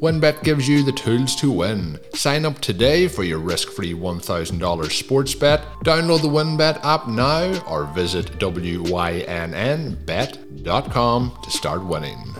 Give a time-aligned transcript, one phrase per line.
[0.00, 2.00] WynnBET gives you the tools to win.
[2.14, 5.60] Sign up today for your risk free $1,000 sports bet.
[5.84, 8.88] Download the WynnBET app now or visit WYNNBet.com
[11.42, 12.34] to start winning.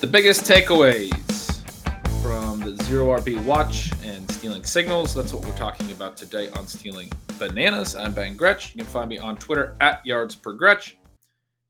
[0.00, 1.23] The biggest the
[2.84, 5.14] Zero RB Watch and Stealing Signals.
[5.14, 7.96] That's what we're talking about today on Stealing Bananas.
[7.96, 8.74] I'm Ben Gretch.
[8.74, 10.98] You can find me on Twitter at Yards Per Gretch.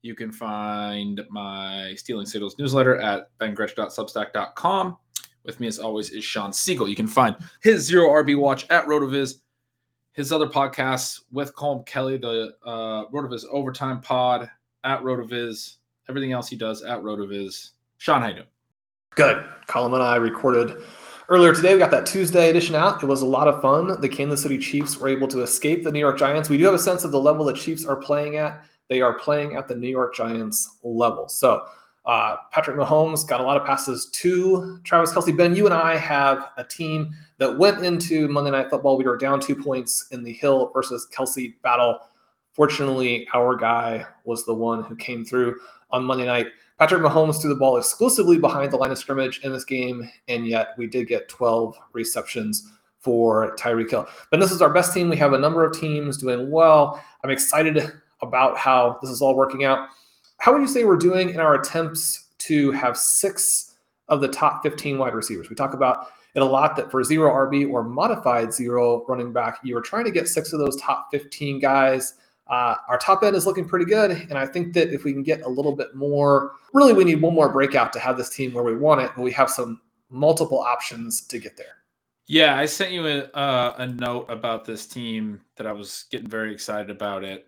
[0.01, 4.97] You can find my Stealing Signals newsletter at bengretch.substack.com.
[5.45, 6.89] With me, as always, is Shawn Siegele.
[6.89, 9.35] You can find his Zero RB Watch at Rotoviz,
[10.11, 14.49] his other podcasts with Colm Kelly, the uh, Rotoviz Overtime Pod
[14.83, 15.77] at Rotoviz,
[16.09, 17.69] everything else he does at Rotoviz.
[17.99, 18.47] Shawn, how you doing?
[19.15, 19.45] Good.
[19.67, 20.83] Colm and I recorded
[21.29, 21.71] earlier today.
[21.73, 23.01] We got that Tuesday edition out.
[23.01, 24.01] It was a lot of fun.
[24.01, 26.49] The Kansas City Chiefs were able to escape the New York Giants.
[26.49, 28.61] We do have a sense of the level the Chiefs are playing at.
[28.89, 31.29] They are playing at the New York Giants level.
[31.29, 31.63] So
[32.05, 35.35] uh, Patrick Mahomes got a lot of passes to Travis Kelce.
[35.35, 38.97] Ben, you and I have a team that went into Monday Night Football.
[38.97, 41.99] We were down two points in the Hill versus Kelce battle.
[42.51, 45.55] Fortunately, our guy was the one who came through
[45.91, 46.47] on Monday night.
[46.77, 50.45] Patrick Mahomes threw the ball exclusively behind the line of scrimmage in this game, and
[50.45, 52.69] yet we did get 12 receptions
[52.99, 54.07] for Tyreek Hill.
[54.29, 55.09] But this is our best team.
[55.09, 57.01] We have a number of teams doing well.
[57.23, 59.87] I'm excited about how this is all working out.
[60.39, 63.75] How would you say we're doing in our attempts to have six
[64.09, 65.49] of the top 15 wide receivers?
[65.49, 69.59] We talk about it a lot that for zero RB or modified zero running back,
[69.63, 72.15] you are trying to get six of those top 15 guys.
[72.47, 74.11] Uh, our top end is looking pretty good.
[74.11, 77.21] And I think that if we can get a little bit more, really, we need
[77.21, 79.11] one more breakout to have this team where we want it.
[79.15, 81.83] but we have some multiple options to get there.
[82.27, 86.27] Yeah, I sent you a, uh, a note about this team that I was getting
[86.27, 87.47] very excited about it.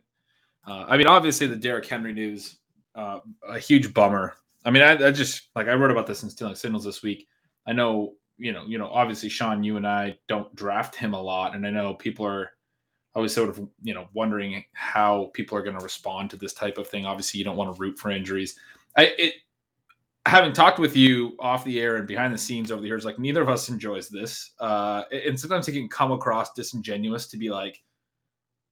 [0.68, 2.58] Uh, I mean, obviously, the Derrick Henry news,
[2.94, 4.36] uh, a huge bummer.
[4.66, 7.28] I mean, I, I, just like I wrote about this in Stealing Signals this week.
[7.66, 11.22] I know, you know, you know, obviously, Shawn, you and I don't draft him a
[11.22, 12.52] lot, and I know people are
[13.18, 16.78] always sort of you know wondering how people are going to respond to this type
[16.78, 17.06] of thing.
[17.06, 18.58] Obviously, you don't want to root for injuries.
[18.96, 19.34] I it
[20.28, 23.18] having talked with you off the air and behind the scenes over the years, like
[23.18, 27.50] neither of us enjoys this, uh, and sometimes it can come across disingenuous to be
[27.50, 27.82] like,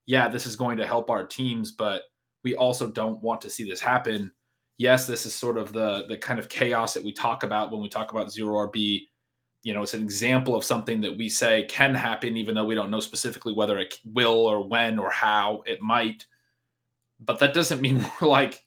[0.06, 2.04] yeah, this is going to help our teams, but
[2.44, 4.32] we also don't want to see this happen.
[4.78, 7.82] Yes, this is sort of the the kind of chaos that we talk about when
[7.82, 9.08] we talk about zero RB
[9.66, 12.76] you know, it's an example of something that we say can happen, even though we
[12.76, 16.28] don't know specifically whether it will or when or how it might.
[17.20, 18.64] But that doesn't mean we're like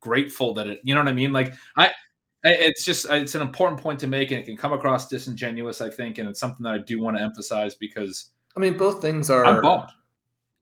[0.00, 1.32] grateful that it, you know what I mean?
[1.32, 1.92] Like, I,
[2.42, 5.90] it's just, it's an important point to make and it can come across disingenuous, I
[5.90, 6.18] think.
[6.18, 9.46] And it's something that I do want to emphasize because I mean, both things are.
[9.46, 9.90] I'm bummed.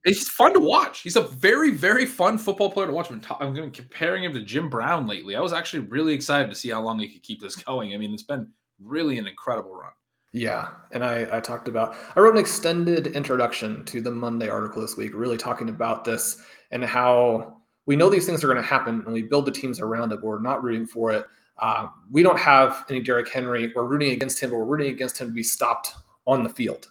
[0.03, 0.99] It's fun to watch.
[0.99, 3.09] He's a very, very fun football player to watch.
[3.09, 5.35] I'm, I'm comparing him to Jim Brown lately.
[5.35, 7.95] I was actually really excited to see how long he could keep this going.
[7.95, 8.47] I mean, it's been
[8.83, 9.91] really an incredible run.
[10.31, 14.81] Yeah, and I, I talked about I wrote an extended introduction to the Monday article
[14.81, 16.41] this week, really talking about this
[16.71, 19.79] and how we know these things are going to happen and we build the teams
[19.79, 20.17] around it.
[20.17, 21.25] But we're not rooting for it.
[21.59, 23.71] Uh, we don't have any Derrick Henry.
[23.73, 25.93] We're rooting against him, but we're rooting against him to be stopped
[26.27, 26.87] on the field,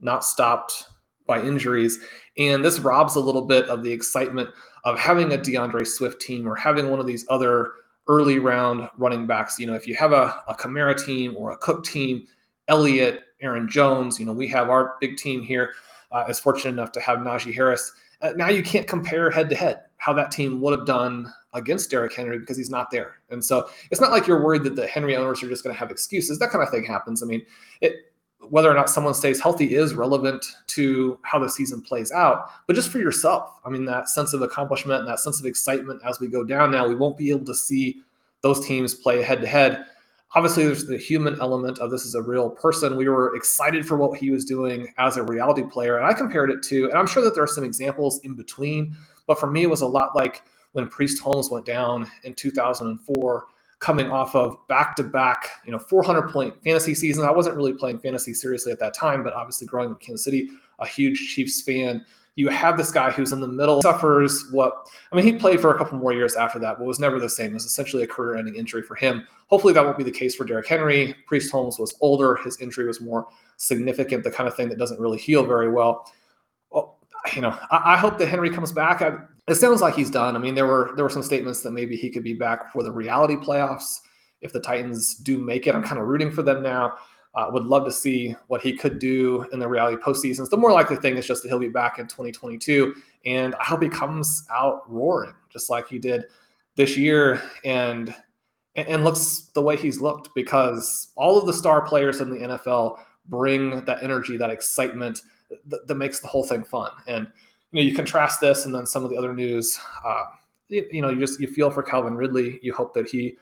[0.00, 0.86] not stopped
[1.26, 1.98] by injuries.
[2.38, 4.48] And this robs a little bit of the excitement
[4.84, 7.72] of having a DeAndre Swift team or having one of these other
[8.08, 9.58] early round running backs.
[9.58, 12.26] You know, if you have a, a Kamara team or a Cook team,
[12.68, 15.72] Elliott, Aaron Jones, you know, we have our big team here
[16.12, 17.92] uh, is fortunate enough to have Najee Harris.
[18.22, 21.90] Uh, now you can't compare head to head how that team would have done against
[21.90, 23.16] Derrick Henry because he's not there.
[23.30, 25.78] And so it's not like you're worried that the Henry owners are just going to
[25.78, 26.38] have excuses.
[26.38, 27.22] That kind of thing happens.
[27.22, 27.44] I mean,
[27.80, 32.50] it whether or not someone stays healthy is relevant to how the season plays out,
[32.66, 33.58] but just for yourself.
[33.64, 36.70] I mean, that sense of accomplishment and that sense of excitement as we go down
[36.70, 38.02] now, we won't be able to see
[38.42, 39.86] those teams play head to head.
[40.34, 42.96] Obviously, there's the human element of this is a real person.
[42.96, 45.96] We were excited for what he was doing as a reality player.
[45.96, 48.94] And I compared it to, and I'm sure that there are some examples in between,
[49.26, 50.42] but for me, it was a lot like
[50.72, 53.46] when Priest Holmes went down in 2004
[53.78, 57.26] coming off of back-to-back, you know, 400 point fantasy seasons.
[57.26, 60.24] I wasn't really playing fantasy seriously at that time, but obviously growing up in Kansas
[60.24, 62.04] City, a huge Chiefs fan.
[62.36, 65.74] You have this guy who's in the middle, suffers what I mean, he played for
[65.74, 67.52] a couple more years after that, but was never the same.
[67.52, 69.26] It was essentially a career-ending injury for him.
[69.48, 71.14] Hopefully that won't be the case for Derrick Henry.
[71.26, 73.26] Priest Holmes was older, his injury was more
[73.56, 76.12] significant, the kind of thing that doesn't really heal very well.
[76.70, 76.98] well
[77.34, 79.00] you know, I, I hope that Henry comes back.
[79.00, 79.16] I,
[79.48, 80.34] it sounds like he's done.
[80.34, 82.82] I mean, there were there were some statements that maybe he could be back for
[82.82, 84.00] the reality playoffs
[84.40, 85.74] if the Titans do make it.
[85.74, 86.94] I'm kind of rooting for them now.
[87.34, 90.48] Uh, would love to see what he could do in the reality postseasons.
[90.48, 92.94] The more likely thing is just that he'll be back in 2022,
[93.26, 96.24] and I hope he comes out roaring just like he did
[96.76, 98.14] this year and
[98.74, 102.98] and looks the way he's looked because all of the star players in the NFL
[103.28, 105.22] bring that energy, that excitement
[105.66, 106.90] that, that makes the whole thing fun.
[107.06, 107.26] And
[107.76, 109.78] you know, you contrast this and then some of the other news.
[110.02, 110.24] Uh,
[110.68, 112.58] you, you, know, you just you feel for Calvin Ridley.
[112.62, 113.36] You hope that he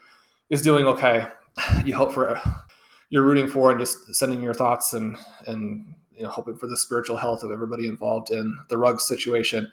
[0.50, 1.26] is doing okay.
[1.84, 2.42] You hope for
[3.10, 5.16] you're rooting for and just sending your thoughts and
[5.46, 9.70] and you know hoping for the spiritual health of everybody involved in the Ruggs situation.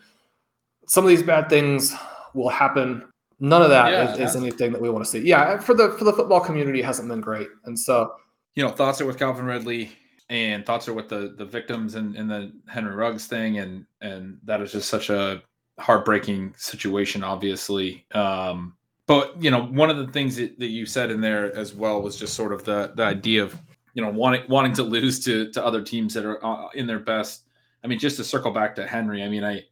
[0.86, 1.96] Some of these bad things
[2.36, 3.04] will happen.
[3.40, 5.22] None of that yeah, is, is anything that we want to see.
[5.22, 8.14] Yeah, for the for the football community, hasn't been great, and so
[8.54, 9.92] you know thoughts are with Calvin Ridley
[10.32, 14.40] and thoughts are with the the victims and, and the Henry Ruggs thing, and and
[14.46, 15.44] that is just such a
[15.78, 18.06] heartbreaking situation, obviously.
[18.14, 18.76] Um,
[19.08, 22.02] but you know, one of the things that, that you said in there as well
[22.02, 23.60] was just sort of the the idea of
[23.94, 27.00] you know wanting wanting to lose to to other teams that are uh, in their
[27.00, 27.44] best.
[27.84, 29.66] I mean, just to circle back to Henry, I mean, I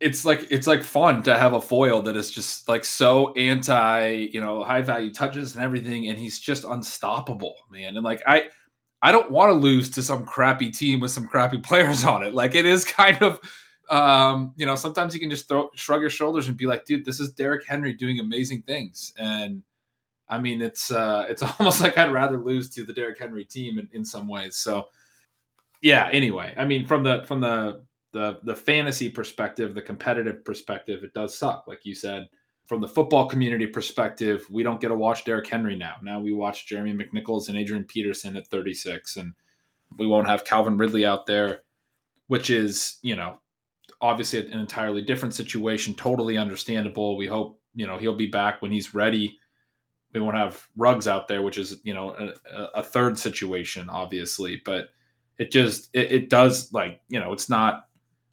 [0.00, 4.28] it's like it's like fun to have a foil that is just like so anti,
[4.32, 7.96] you know, high value touches and everything, and he's just unstoppable, man.
[7.96, 8.48] And like I
[9.06, 12.34] I don't want to lose to some crappy team with some crappy players on it.
[12.34, 13.38] Like it is kind of,
[13.88, 17.04] um, you know, sometimes you can just throw shrug your shoulders and be like, dude,
[17.04, 19.12] this is Derrick Henry doing amazing things.
[19.16, 19.62] And
[20.28, 23.78] I mean, it's uh, it's almost like I'd rather lose to the Derrick Henry team
[23.78, 24.56] in, in some ways.
[24.56, 24.88] So
[25.82, 26.08] yeah.
[26.10, 31.14] Anyway, I mean, from the from the the the fantasy perspective, the competitive perspective, it
[31.14, 32.26] does suck, like you said
[32.66, 35.96] from the football community perspective, we don't get to watch Derrick Henry now.
[36.02, 39.32] Now we watch Jeremy McNichols and Adrian Peterson at 36, and
[39.98, 41.62] we won't have Calvin Ridley out there,
[42.26, 43.38] which is, you know,
[44.00, 47.16] obviously an entirely different situation, totally understandable.
[47.16, 49.38] We hope, you know, he'll be back when he's ready.
[50.12, 54.60] We won't have Ruggs out there, which is, you know, a, a third situation, obviously,
[54.64, 54.88] but
[55.38, 57.85] it just, it, it does like, you know, it's not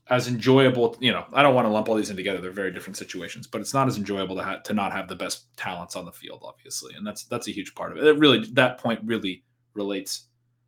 [0.09, 0.97] as enjoyable.
[0.99, 3.47] You know, I don't want to lump all these in together; they're very different situations.
[3.47, 6.11] But it's not as enjoyable to have to not have the best talents on the
[6.11, 8.05] field, obviously, and that's that's a huge part of it.
[8.05, 9.43] It really that point really
[9.73, 10.25] relates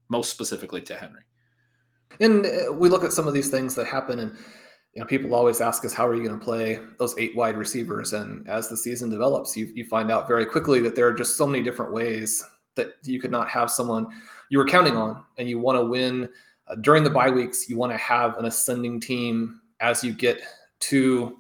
[0.09, 1.21] most specifically to Henry.
[2.19, 4.31] And uh, we look at some of these things that happen, and
[4.93, 7.57] you know, people always ask us, how are you going to play those eight wide
[7.57, 8.13] receivers?
[8.13, 11.37] And as the season develops, you you find out very quickly that there are just
[11.37, 12.43] so many different ways
[12.75, 14.07] that you could not have someone
[14.49, 16.29] you were counting on, and you want to win
[16.67, 20.41] uh, during the bye weeks, you want to have an ascending team as you get
[20.79, 21.37] to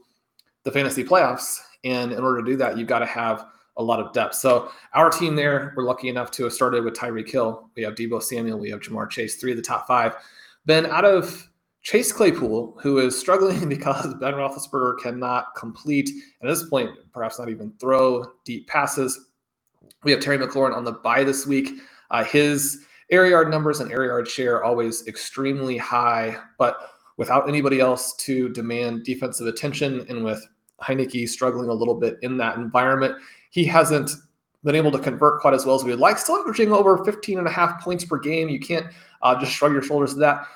[0.63, 1.59] the fantasy playoffs.
[1.83, 3.45] And in order to do that, you've got to have
[3.77, 4.35] a lot of depth.
[4.35, 7.69] So our team there, we're lucky enough to have started with Tyreek Hill.
[7.75, 10.15] We have Deebo Samuel, we have Ja'Marr Chase, three of the top five.
[10.65, 11.49] Then out of
[11.81, 16.09] Chase Claypool, who is struggling because Ben Roethlisberger cannot complete,
[16.41, 19.27] at this point, perhaps not even throw deep passes.
[20.03, 21.79] We have Terry McLaurin on the bye this week.
[22.11, 27.79] Uh, his air yard numbers and air yard share always extremely high, but without anybody
[27.79, 30.45] else to demand defensive attention and with
[30.81, 33.15] Heinicke struggling a little bit in that environment,
[33.51, 34.11] he hasn't
[34.63, 36.17] been able to convert quite as well as we would like.
[36.17, 38.49] Still averaging over 15 and a half points per game.
[38.49, 38.87] You can't
[39.21, 40.47] uh, just shrug your shoulders to that.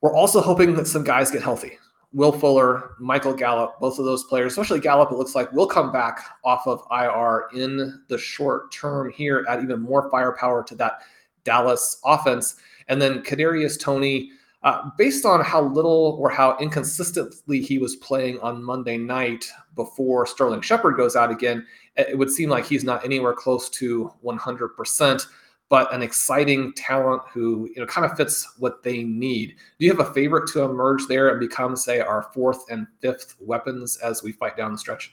[0.00, 1.72] We're also hoping that some guys get healthy.
[2.12, 5.92] Will Fuller, Michael Gallup, both of those players, especially Gallup, it looks like will come
[5.92, 11.00] back off of IR in the short term here, add even more firepower to that
[11.48, 12.56] Dallas offense.
[12.88, 14.18] And then Kadarius Toney,
[14.64, 19.44] Uh, based on how little or how inconsistently he was playing on Monday night
[19.76, 21.64] before Sterling Shepard goes out again,
[21.96, 25.26] it would seem like he's not anywhere close to 100%,
[25.68, 29.48] but an exciting talent who you know kind of fits what they need.
[29.78, 33.36] Do you have a favorite to emerge there and become, say, our fourth and fifth
[33.38, 35.04] weapons as we fight down the stretch?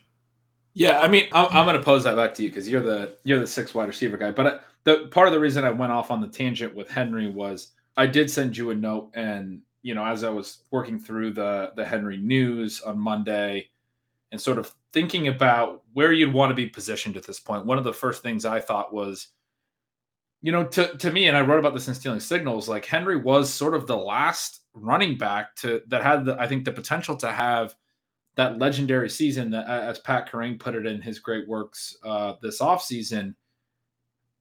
[0.74, 3.16] Yeah, I mean, I'm, I'm going to pose that back to you because you're the
[3.28, 4.32] you're the six wide receiver guy.
[4.32, 7.72] But the part of the reason I went off on the tangent with Henry was
[7.98, 11.72] I did send you a note, and you know, as I was working through the
[11.76, 13.70] the Henry news on Monday,
[14.32, 17.78] and sort of thinking about where you'd want to be positioned at this point, one
[17.78, 19.30] of the first things I thought was,
[20.42, 23.18] you know, to to me, and I wrote about this in Stealing Signals, like Henry
[23.18, 27.16] was sort of the last running back to that had the I think the potential
[27.18, 27.76] to have
[28.36, 32.60] that legendary season that as Pat Kerrane put it in his great works uh, this
[32.62, 33.34] offseason–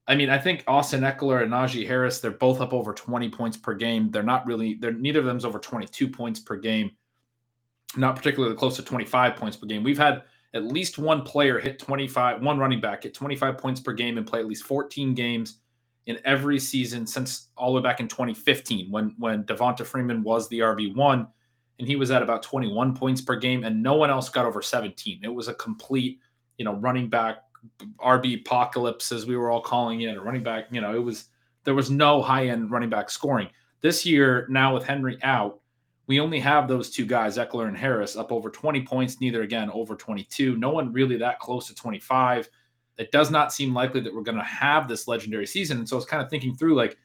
[0.06, 3.56] I mean, I think Austin Ekeler and Najee Harris, they're both up over 20 points
[3.56, 4.10] per game.
[4.10, 6.90] They're not really, they're neither of them's over 22 points per game,
[7.96, 9.82] not particularly close to 25 points per game.
[9.82, 13.92] We've had at least one player hit 25, one running back hit 25 points per
[13.92, 15.58] game and play at least 14 games
[16.06, 20.48] in every season since all the way back in 2015 when when Devonta Freeman was
[20.48, 21.26] the RB1
[21.78, 24.60] and he was at about 21 points per game and no one else got over
[24.60, 25.20] 17.
[25.22, 26.20] It was a complete,
[26.58, 27.43] you know, running back
[27.98, 30.66] RB apocalypse, as we were all calling it, running back.
[30.70, 31.28] You know, it was
[31.64, 33.48] there was no high end running back scoring
[33.80, 34.46] this year.
[34.48, 35.60] Now with Henry out,
[36.06, 39.20] we only have those two guys, Ekeler and Harris, up over 20 points.
[39.20, 40.56] Neither again over 22.
[40.56, 42.48] No one really that close to 25.
[42.98, 45.78] It does not seem likely that we're going to have this legendary season.
[45.78, 46.96] And so I was kind of thinking through like,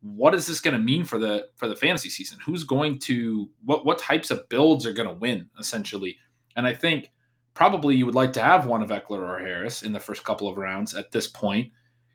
[0.00, 2.38] what is this going to mean for the for the fantasy season?
[2.44, 6.16] Who's going to what what types of builds are going to win essentially?
[6.54, 7.10] And I think
[7.58, 10.46] probably you would like to have one of Ekeler or Harris in the first couple
[10.46, 11.68] of rounds at this point,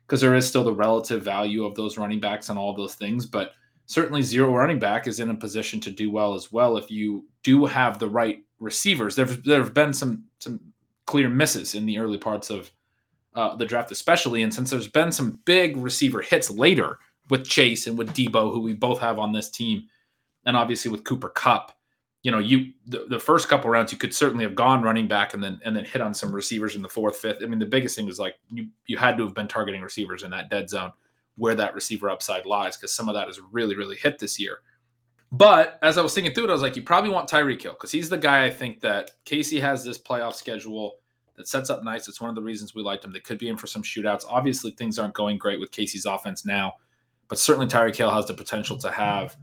[0.06, 3.26] because there is still the relative value of those running backs and all those things.
[3.26, 3.52] But
[3.84, 7.26] certainly, zero running back is in a position to do well as well if you
[7.42, 9.14] do have the right receivers.
[9.14, 10.60] There there have been some some
[11.04, 12.70] clear misses in the early parts of
[13.34, 16.98] uh, the draft, especially, and since there's been some big receiver hits later
[17.28, 19.82] with Chase and with Deebo, who we both have on this team,
[20.46, 21.73] and obviously with Cooper Kupp
[22.24, 25.34] you know, you the, the first couple rounds you could certainly have gone running back
[25.34, 26.36] and then and then hit on some mm-hmm.
[26.36, 27.42] receivers in the fourth, fifth.
[27.42, 30.22] I mean, the biggest thing was like you you had to have been targeting receivers
[30.24, 30.90] in that dead zone
[31.36, 34.60] where that receiver upside lies because some of that has really really hit this year.
[35.32, 37.72] But as I was thinking through it, I was like, you probably want Tyreek Hill
[37.72, 40.96] because he's the guy I think that KC has this playoff schedule
[41.36, 42.08] that sets up nice.
[42.08, 43.12] It's one of the reasons we liked him.
[43.12, 44.24] They could be in for some shootouts.
[44.28, 46.74] Obviously, things aren't going great with KC's offense now,
[47.28, 49.36] but certainly Tyreek Hill has the potential to have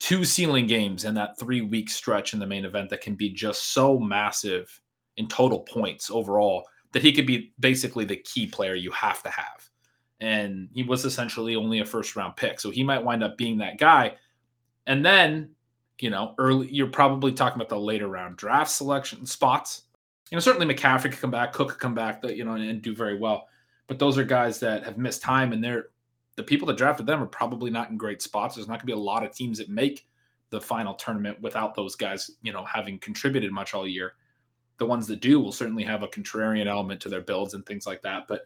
[0.00, 3.30] two ceiling games in that three week stretch in the main event that can be
[3.30, 4.80] just so massive
[5.16, 9.28] in total points overall that he could be basically the key player you have to
[9.28, 9.68] have.
[10.20, 12.60] And he was essentially only a first round pick.
[12.60, 14.14] So he might wind up being that guy.
[14.86, 15.50] And then,
[16.00, 19.82] you know, early, you're probably talking about the later round draft selection spots.
[20.30, 22.94] You know, certainly McCaffrey could come back, Cook could come back, you know, and do
[22.94, 23.48] very well.
[23.86, 25.88] But those are guys that have missed time and they're
[26.36, 28.54] the people that drafted them are probably not in great spots.
[28.54, 30.06] There's not going to be a lot of teams that make
[30.50, 34.14] the final tournament without those guys, you know, having contributed much all year.
[34.78, 37.86] The ones that do will certainly have a contrarian element to their builds and things
[37.86, 38.26] like that.
[38.28, 38.42] But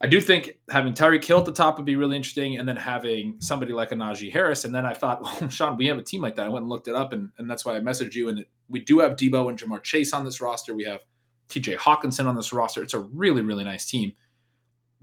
[0.00, 2.76] I do think having Tyreek Hill at the top would be really interesting, and then
[2.76, 4.64] having somebody like a Najee Harris.
[4.64, 6.46] And then I thought, well, oh, Shawn, we have a team like that.
[6.46, 8.28] I went and looked it up, and, and that's why I messaged you.
[8.28, 10.74] And we do have Deebo and Ja'Marr Chase on this roster.
[10.74, 11.00] We have
[11.48, 12.82] TJ Hockenson on this roster.
[12.82, 14.12] It's a really, really nice team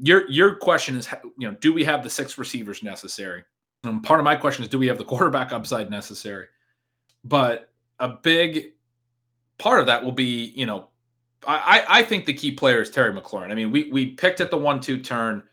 [0.02, 3.44] your your question is you know do we have the six receivers necessary?
[3.84, 6.48] And part of my question is do we have the quarterback upside necessary?
[7.24, 8.74] But a big
[9.58, 10.88] part of that will be you know
[11.46, 13.52] i i think the key player is terry mclaurin.
[13.52, 15.44] I mean we we picked at the one two turn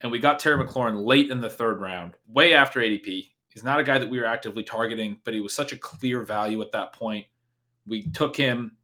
[0.00, 3.78] and we got terry mclaurin late in the third round way after adp he's not
[3.78, 6.72] a guy that we were actively targeting but he was such a clear value at
[6.72, 7.24] that point.
[7.86, 8.76] We took him.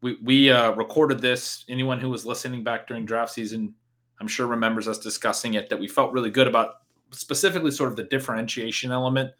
[0.00, 1.64] We we uh, recorded this.
[1.68, 3.74] Anyone who was listening back during draft season
[4.22, 6.74] I'm sure remembers us discussing it that we felt really good about
[7.10, 9.32] specifically sort of the differentiation element.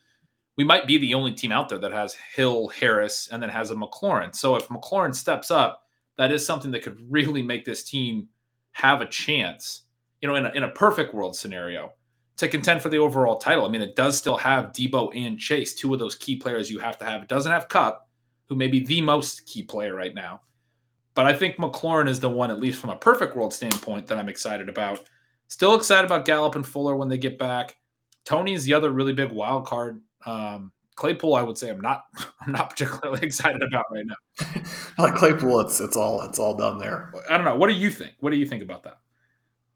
[0.57, 3.71] We might be the only team out there that has Hill, Harris, and then has
[3.71, 4.35] a McLaurin.
[4.35, 5.85] So if McLaurin steps up,
[6.19, 8.27] that is something that could really make this team
[8.73, 9.83] have a chance,
[10.21, 11.93] you know, in a, in a perfect world scenario
[12.39, 13.65] to contend for the overall title.
[13.65, 16.81] I mean, it does still have Deebo and Chase, two of those key players you
[16.81, 17.23] have to have.
[17.23, 18.09] It doesn't have Kupp,
[18.49, 20.41] who may be the most key player right now.
[21.15, 24.19] But I think McLaurin is the one, at least from a perfect world standpoint, that
[24.19, 25.01] I'm excited about.
[25.49, 27.77] Still excited about Gallup and Fuller when they get back.
[28.25, 30.01] Toney's the other really big wild card.
[30.25, 32.05] Um, Claypool, I would say I'm not
[32.41, 34.63] I'm not particularly excited about right now.
[34.99, 37.13] like Claypool, it's it's all it's all done there.
[37.29, 37.57] I don't know.
[37.57, 38.13] What do you think?
[38.21, 38.99] What do you think about that?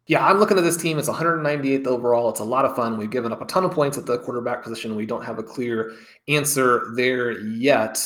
[0.06, 1.00] Yeah, I'm looking at this team.
[1.00, 2.30] It's 198th overall.
[2.30, 2.96] It's a lot of fun.
[2.96, 4.94] We've given up a ton of points at the quarterback position.
[4.94, 5.94] We don't have a clear
[6.28, 7.98] answer there yet.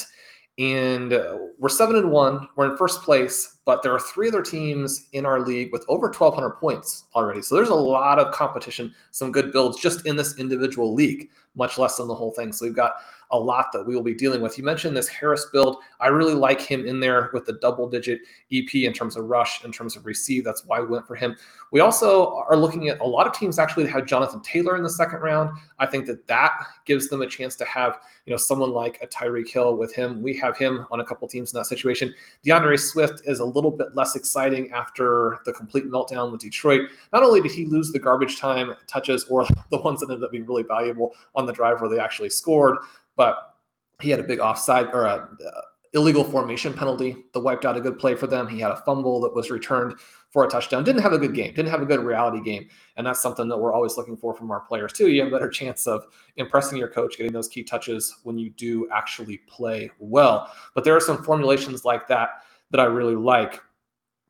[0.60, 2.46] And uh, we're seven and one.
[2.54, 6.08] We're in first place, but there are three other teams in our league with over
[6.08, 7.40] 1,200 points already.
[7.40, 11.78] So there's a lot of competition, some good builds just in this individual league, much
[11.78, 12.52] less than the whole thing.
[12.52, 12.94] So we've got
[13.32, 14.58] a lot that we will be dealing with.
[14.58, 15.78] You mentioned this Harris build.
[16.00, 18.20] I really like him in there with the double digit
[18.52, 20.44] EP in terms of rush, in terms of receive.
[20.44, 21.36] That's why we went for him.
[21.70, 24.90] We also are looking at a lot of teams actually have Jonathan Taylor in the
[24.90, 25.56] second round.
[25.78, 26.52] I think that that
[26.84, 30.20] gives them a chance to have, you know, someone like a Tyreek Hill with him.
[30.22, 32.12] We have him on a couple teams in that situation.
[32.44, 36.88] DeAndre Swift is a little bit less exciting after the complete meltdown with Detroit.
[37.12, 40.32] Not only did he lose the garbage time touches or the ones that ended up
[40.32, 42.78] being really valuable on the drive where they actually scored,
[43.16, 43.56] but
[44.00, 45.60] he had a big offside or a uh,
[45.92, 48.46] illegal formation penalty that wiped out a good play for them.
[48.46, 49.94] He had a fumble that was returned
[50.30, 50.84] for a touchdown.
[50.84, 51.52] Didn't have a good game.
[51.54, 54.50] Didn't have a good reality game, and that's something that we're always looking for from
[54.50, 55.08] our players too.
[55.10, 58.50] You have a better chance of impressing your coach, getting those key touches when you
[58.50, 60.52] do actually play well.
[60.74, 63.60] But there are some formulations like that that I really like.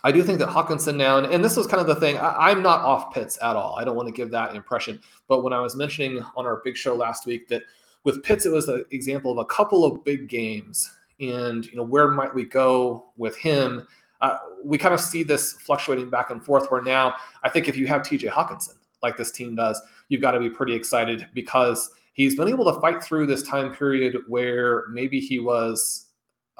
[0.02, 2.50] I do think that Hockenson now, and, and this was kind of the thing, I,
[2.50, 3.76] am not off Pitts at all.
[3.78, 5.00] I don't want to give that impression.
[5.28, 7.62] But when I was mentioning on our big show last week that
[8.04, 10.90] with Pitts, it was an example of a couple of big games,
[11.20, 13.86] and you know where might we go with him?
[14.22, 16.70] Uh, we kind of see this fluctuating back and forth.
[16.70, 18.28] Where now, I think if you have T.J.
[18.28, 22.72] Hockenson, like this team does, you've got to be pretty excited because he's been able
[22.72, 26.06] to fight through this time period where maybe he was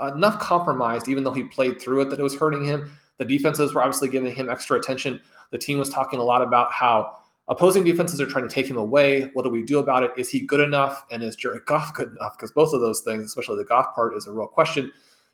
[0.01, 2.91] enough compromised, even though he played through it, that it was hurting him.
[3.21, 5.21] The defenses were obviously giving him extra attention.
[5.53, 8.77] The team was talking a lot about how Opposing defenses are trying to take him
[8.77, 9.29] away.
[9.33, 10.13] What do we do about it?
[10.17, 11.05] Is he good enough?
[11.11, 12.37] And is Jared Goff good enough?
[12.37, 14.93] Because both of those things, especially the Goff part, is a real question.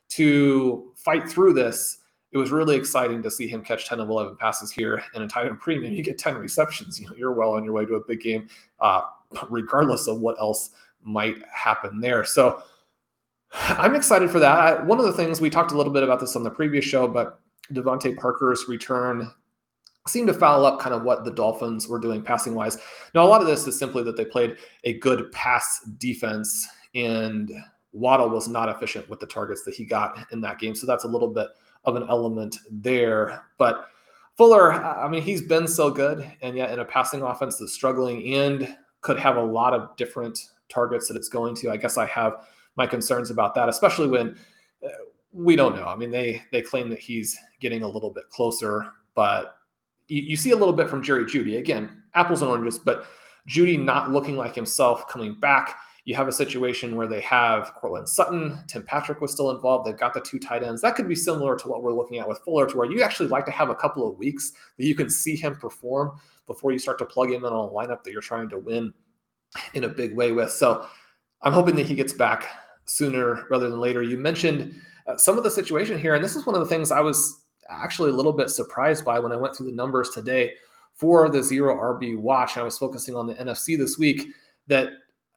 [0.09, 1.99] To fight through this,
[2.31, 5.27] it was really exciting to see him catch 10 of 11 passes here in a
[5.27, 5.93] tight end premium.
[5.93, 8.49] You get 10 receptions, you know, you're well on your way to a big game,
[8.79, 9.01] uh,
[9.51, 10.71] regardless of what else
[11.03, 12.25] might happen there.
[12.25, 12.63] So
[13.53, 14.83] I'm excited for that.
[14.83, 17.07] One of the things we talked a little bit about this on the previous show,
[17.07, 17.41] but
[17.73, 19.31] DeVante Parker's return
[20.07, 22.77] seemed to foul up kind of what the Dolphins were doing passing wise.
[23.13, 27.51] Now, a lot of this is simply that they played a good pass defense, and
[27.91, 30.75] Waddle was not efficient with the targets that he got in that game.
[30.75, 31.47] So that's a little bit
[31.85, 33.43] of an element there.
[33.57, 33.89] But
[34.37, 38.35] Fuller, I mean, he's been so good, and yet in a passing offense that's struggling
[38.35, 40.39] and could have a lot of different
[40.69, 41.71] targets that it's going to.
[41.71, 44.37] I guess I have my concerns about that, especially when
[44.85, 44.89] uh,
[45.33, 45.87] we don't know.
[45.87, 49.57] I mean, they they claim that he's getting a little bit closer, but
[50.07, 51.57] you, you see a little bit from Jerry Jeudy.
[51.57, 53.05] Again, apples and oranges, but
[53.47, 55.75] Jeudy not looking like himself coming back.
[56.05, 59.85] You have a situation where they have Courtland Sutton, Tim Patrick was still involved.
[59.85, 60.81] They've got the two tight ends.
[60.81, 63.27] That could be similar to what we're looking at with Fuller, to where you actually
[63.27, 66.79] like to have a couple of weeks that you can see him perform before you
[66.79, 68.93] start to plug him in on a lineup that you're trying to win
[69.73, 70.51] in a big way with.
[70.51, 70.87] So
[71.41, 72.47] I'm hoping that he gets back
[72.85, 74.01] sooner rather than later.
[74.01, 76.89] You mentioned uh, some of the situation here, and this is one of the things
[76.89, 80.53] I was actually a little bit surprised by when I went through the numbers today
[80.93, 82.57] for the zero RB watch.
[82.57, 84.29] I was focusing on the NFC this week
[84.67, 84.89] that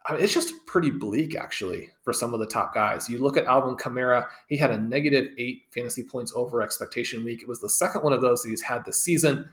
[0.06, 3.08] I mean, it's just pretty bleak actually for some of the top guys.
[3.08, 7.42] You look at Alvin Kamara, he had a negative eight fantasy points over expectation week.
[7.42, 9.48] It was the second one of those that he's had this season.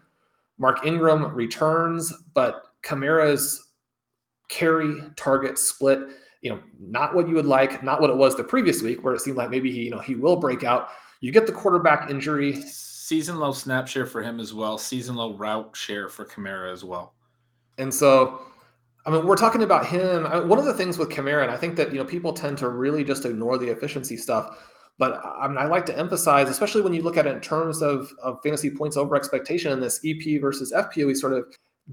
[0.58, 3.68] Mark Ingram returns, but Kamara's
[4.48, 6.00] carry target split,
[6.42, 9.14] you know, not what you would like, not what it was the previous week, where
[9.14, 10.90] it seemed like maybe he, you know, he will break out.
[11.22, 12.62] You get the quarterback injury.
[12.62, 14.78] Season low snap share for him as well.
[14.78, 17.14] Season low route share for Kamara as well.
[17.78, 18.42] And so,
[19.06, 20.24] I mean, we're talking about him.
[20.48, 22.70] one of the things with Kamara, and I think that you know people tend to
[22.70, 24.58] really just ignore the efficiency stuff.
[24.98, 27.82] But I mean, I like to emphasize, especially when you look at it in terms
[27.82, 31.46] of, of fantasy points over expectation and this EP versus FPOE sort of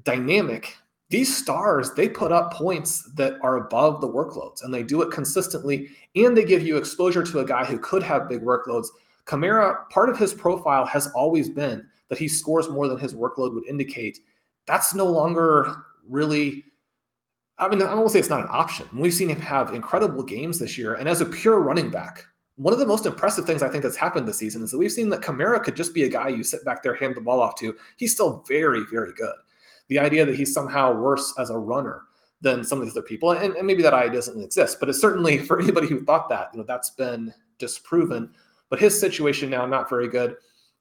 [0.05, 0.77] dynamic.
[1.11, 5.13] These stars, they put up points that are above the workloads and they do it
[5.13, 5.91] consistently.
[6.17, 8.89] And they give you exposure to a guy who could have big workloads
[9.27, 13.55] Kamara, part of his profile has always been that he scores more than his workload
[13.55, 14.19] would indicate.
[14.67, 15.75] That's no longer
[16.09, 16.65] really,
[17.59, 18.87] I mean, I to say it's not an option.
[18.95, 20.95] We've seen him have incredible games this year.
[20.95, 23.97] And as a pure running back, one of the most impressive things I think that's
[23.97, 26.45] happened this season is that we've seen that Kamara could just be a guy you
[26.45, 27.75] sit back there, hand the ball off to.
[27.97, 29.35] He's still very, very good.
[29.89, 32.03] The idea that he's somehow worse as a runner
[32.41, 35.01] than some of these other people, and, and maybe that idea doesn't exist, but it's
[35.01, 38.31] certainly for anybody who thought that, you know, that's been disproven.
[38.71, 40.37] But his situation now not very good.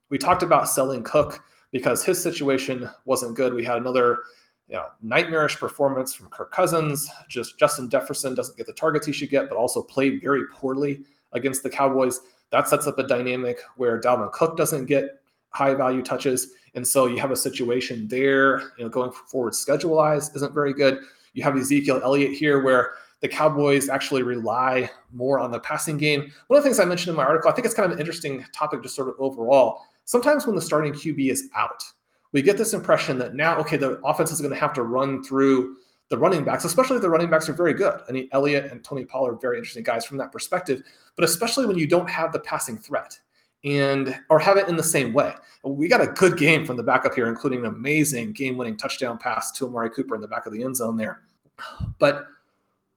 [0.09, 3.53] We talked about selling Cook because his situation wasn't good.
[3.53, 4.19] We had another
[4.67, 7.09] you know, nightmarish performance from Kirk Cousins.
[7.27, 11.01] Just Justin Jefferson doesn't get the targets he should get, but also played very poorly
[11.33, 12.21] against the Cowboys.
[12.51, 16.53] That sets up a dynamic where Dalvin Cook doesn't get high value touches.
[16.75, 20.73] And so you have a situation there, you know, going forward schedule wise isn't very
[20.73, 20.99] good.
[21.33, 26.29] You have Ezekiel Elliott here where the Cowboys actually rely more on the passing game.
[26.47, 27.99] One of the things I mentioned in my article, I think it's kind of an
[27.99, 29.79] interesting topic just sort of overall.
[30.03, 31.81] Sometimes when the starting QB is out,
[32.33, 35.23] we get this impression that now, okay, the offense is going to have to run
[35.23, 35.77] through
[36.09, 37.97] the running backs, especially if the running backs are very good.
[38.09, 40.83] I mean, Elliott and Tony Pollard are very interesting guys from that perspective,
[41.15, 43.17] but especially when you don't have the passing threat
[43.63, 45.33] and or have it in the same way.
[45.63, 49.53] We got a good game from the backup here, including an amazing game-winning touchdown pass
[49.53, 51.21] to Amari Cooper in the back of the end zone there.
[51.99, 52.25] But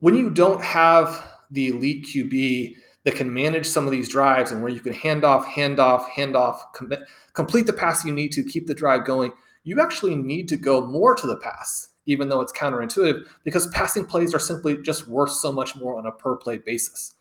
[0.01, 4.61] when you don't have the elite QB that can manage some of these drives and
[4.61, 7.01] where you can hand off, hand off, hand off, commit,
[7.35, 9.33] complete the pass you need to keep the drive going,
[9.63, 14.05] you actually need to go more to the pass, even though it's counterintuitive, because passing
[14.05, 17.15] plays are simply just worth so much more on a per play basis.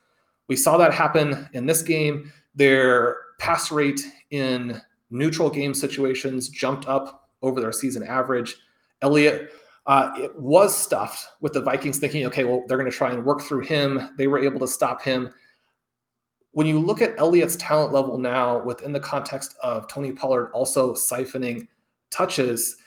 [0.48, 2.32] We saw that happen in this game.
[2.56, 8.56] Their pass rate in neutral game situations jumped up over their season average.
[9.02, 9.52] Elliott
[9.88, 13.24] uh, it was stuffed with the Vikings thinking, okay, well, they're going to try and
[13.24, 14.10] work through him.
[14.18, 15.30] They were able to stop him.
[16.52, 20.94] When you look at Elliott's talent level now within the context of Tony Pollard also
[20.94, 21.68] siphoning
[22.10, 22.78] touches,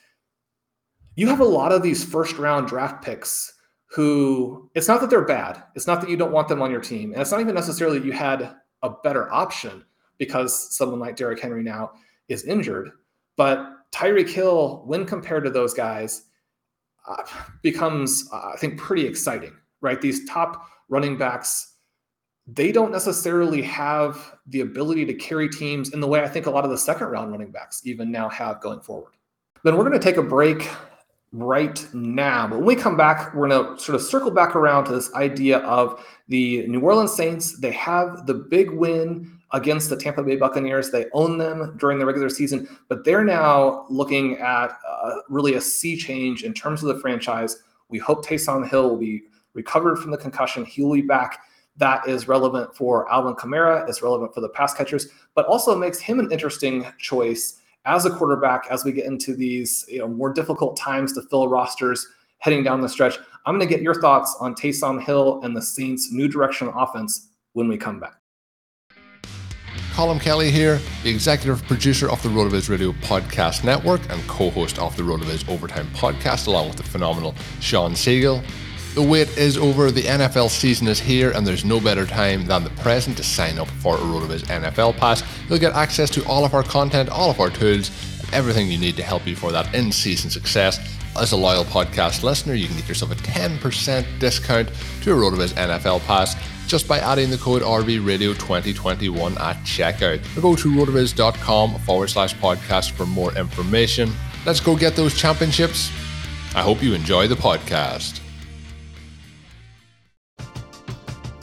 [1.15, 3.55] you have a lot of these first round draft picks
[3.91, 5.63] who it's not that they're bad.
[5.75, 7.13] It's not that you don't want them on your team.
[7.13, 9.85] And it's not even necessarily that you had a better option
[10.19, 11.93] because someone like Derrick Henry now
[12.29, 12.91] is injured.
[13.37, 16.28] But Tyreek Hill, when compared to those guys,
[17.09, 17.23] uh,
[17.63, 20.01] becomes, uh, I think, pretty exciting, right?
[20.01, 21.75] These top running backs,
[22.47, 26.51] they don't necessarily have the ability to carry teams in the way I think a
[26.51, 29.13] lot of the second round running backs even now have going forward.
[29.65, 30.69] Then we're going to take a break
[31.33, 32.47] right now.
[32.47, 35.13] But when we come back, we're going to sort of circle back around to this
[35.15, 37.59] idea of the New Orleans Saints.
[37.59, 40.91] They have the big win against the Tampa Bay Buccaneers.
[40.91, 45.61] They own them during the regular season, but they're now looking at uh, really a
[45.61, 47.63] sea change in terms of the franchise.
[47.89, 49.23] We hope Taysom Hill will be
[49.55, 50.65] recovered from the concussion.
[50.65, 51.41] He'll be back.
[51.77, 53.89] That is relevant for Alvin Kamara.
[53.89, 58.11] It's relevant for the pass catchers, but also makes him an interesting choice as a
[58.11, 62.07] quarterback as we get into these you know, more difficult times to fill rosters
[62.39, 63.19] heading down the stretch.
[63.47, 67.29] I'm going to get your thoughts on Taysom Hill and the Saints' new direction offense
[67.53, 68.15] when we come back.
[69.99, 74.79] Colm Kelly here, the executive producer of the RotoViz Radio Podcast Network and co host
[74.79, 78.41] of the RotoViz Overtime Podcast, along with the phenomenal Shawn Siegele.
[78.95, 82.63] The wait is over, the NFL season is here, and there's no better time than
[82.63, 85.25] the present to sign up for a RotoViz NFL Pass.
[85.49, 87.91] You'll get access to all of our content, all of our tools,
[88.33, 90.79] everything you need to help you for that in season success.
[91.19, 94.71] As a loyal podcast listener, you can get yourself a 10% discount
[95.03, 96.37] to a RotoViz NFL Pass
[96.69, 100.21] just by adding the code RVRadio2021 at checkout.
[100.37, 104.11] Or go to rotoviz.com forward slash podcast for more information.
[104.47, 105.91] Let's go get those championships.
[106.55, 108.21] I hope you enjoy the podcast.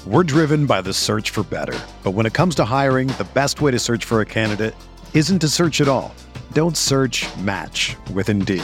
[0.06, 1.78] We're driven by the search for better.
[2.04, 4.76] But when it comes to hiring, the best way to search for a candidate
[5.16, 6.14] isn't to search at all.
[6.54, 8.64] Don't search match with Indeed.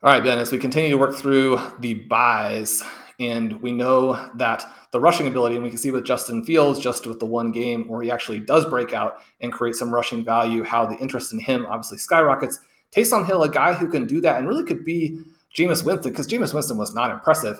[0.00, 2.84] All right, Ben, as we continue to work through the buys
[3.20, 7.06] And we know that the rushing ability, and we can see with Justin Fields, just
[7.06, 10.62] with the one game where he actually does break out and create some rushing value,
[10.62, 12.60] how the interest in him obviously skyrockets.
[12.94, 15.20] Taysom Hill, a guy who can do that and really could be
[15.56, 17.58] Jameis Winston, because Jameis Winston was not impressive,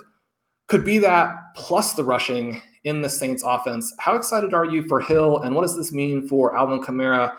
[0.68, 3.92] could be that plus the rushing in the Saints offense.
[3.98, 7.36] How excited are you for Hill, and what does this mean for Alvin Kamara,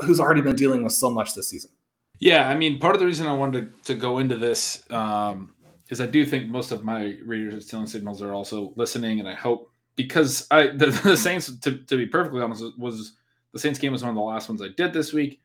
[0.00, 1.70] who's already been dealing with so much this season?
[2.20, 5.54] Yeah, I mean, part of the reason I wanted to, go into this um,
[5.88, 9.28] is I do think most of my readers of Stealing Signals are also listening, and
[9.28, 13.14] I hope because I the, the Saints, to, to be perfectly honest, was
[13.54, 15.40] the Saints game was one of the last ones I did this week,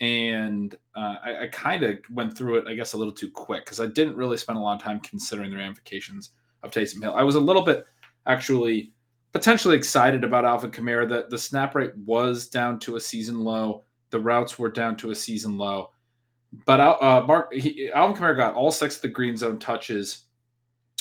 [0.00, 3.64] and uh, I, I kind of went through it, I guess, a little too quick
[3.64, 7.14] because I didn't really spend a lot of time considering the ramifications of Taysom Hill.
[7.16, 7.86] I was a little bit
[8.26, 8.92] actually
[9.32, 11.08] potentially excited about Alvin Kamara.
[11.08, 15.10] That the snap rate was down to a season low, the routes were down to
[15.10, 15.90] a season low
[16.64, 20.24] but uh, Mark he, Alvin Kamara got all six of the green zone touches.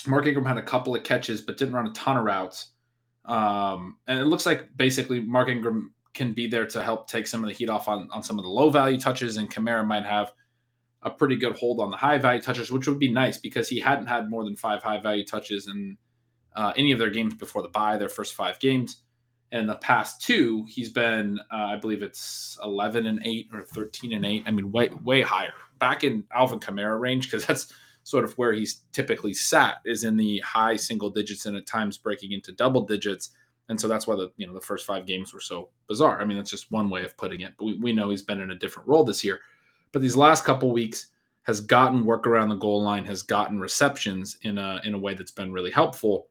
[0.06, 2.72] Mark Ingram had a couple of catches, but didn't run a ton of routes.
[3.26, 7.44] Um, and it looks like basically Mark Ingram can be there to help take some
[7.44, 10.06] of the heat off on, on some of the low value touches, and Kamara might
[10.06, 10.32] have
[11.04, 13.80] a pretty good hold on the high value touches, which would be nice because he
[13.80, 15.98] hadn't had more than five high value touches in
[16.56, 19.04] uh, any of their games before the bye, their first five games.
[19.52, 23.64] And in the past two, he's been, uh, I believe it's 11 and 8 or
[23.64, 24.44] 13 and 8.
[24.46, 25.54] I mean, way, way higher.
[25.80, 27.72] Back in Alvin Kamara range, because that's
[28.04, 31.98] sort of where he's typically sat, is in the high single digits and at times
[31.98, 33.32] breaking into double digits.
[33.70, 36.22] And so that's why the you know the first five games were so bizarre.
[36.22, 37.54] I mean, that's just one way of putting it.
[37.58, 39.42] But we, we know he's been in a different role this year.
[39.92, 41.08] But these last couple weeks
[41.44, 45.14] has gotten work around the goal line, has gotten receptions in a in a way
[45.14, 46.28] that's been really helpful.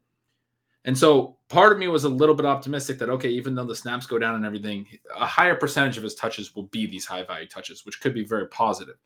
[0.85, 3.77] And so part of me was a little bit optimistic that, okay, even though the
[3.77, 7.23] snaps go down and everything, a higher percentage of his touches will be these high
[7.23, 8.97] value touches, which could be very positive.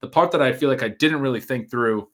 [0.00, 2.08] The part that I feel like I didn't really think through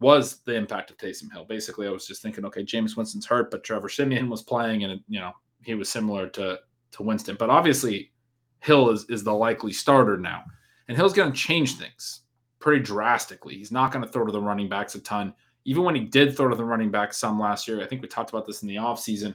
[0.00, 1.44] was the impact of Taysom Hill.
[1.44, 5.00] Basically, I was just thinking, okay, Jameis Winston's hurt, but Trevor Siemian was playing and,
[5.08, 6.58] you know, he was similar to,
[6.92, 7.36] to Winston.
[7.38, 8.12] But obviously,
[8.60, 10.42] Hill is, is the likely starter now.
[10.88, 12.22] And Hill's going to change things
[12.58, 13.54] pretty drastically.
[13.54, 15.34] He's not going to throw to the running backs a ton
[15.64, 18.08] even when he did throw to the running back some last year, I think we
[18.08, 19.34] talked about this in the offseason.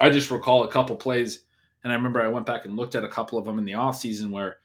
[0.00, 1.44] I just recall a couple plays,
[1.82, 3.72] and I remember I went back and looked at a couple of them in the
[3.72, 4.56] offseason where,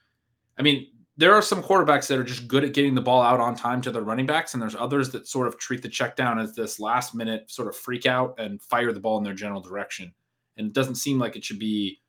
[0.58, 3.42] I mean, there are some quarterbacks that are just good at getting the ball out
[3.42, 6.16] on time to their running backs, and there's others that sort of treat the check
[6.16, 9.34] down as this last minute sort of freak out and fire the ball in their
[9.34, 10.14] general direction.
[10.58, 12.00] And it doesn't seem like it should be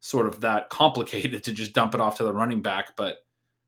[0.00, 3.18] sort of that complicated to just dump it off to the running back, but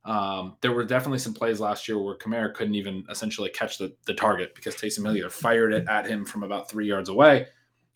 [0.07, 3.93] um, there were definitely some plays last year where Kamara couldn't even essentially catch the,
[4.07, 7.47] the target because Taysom Hill either fired it at him from about three yards away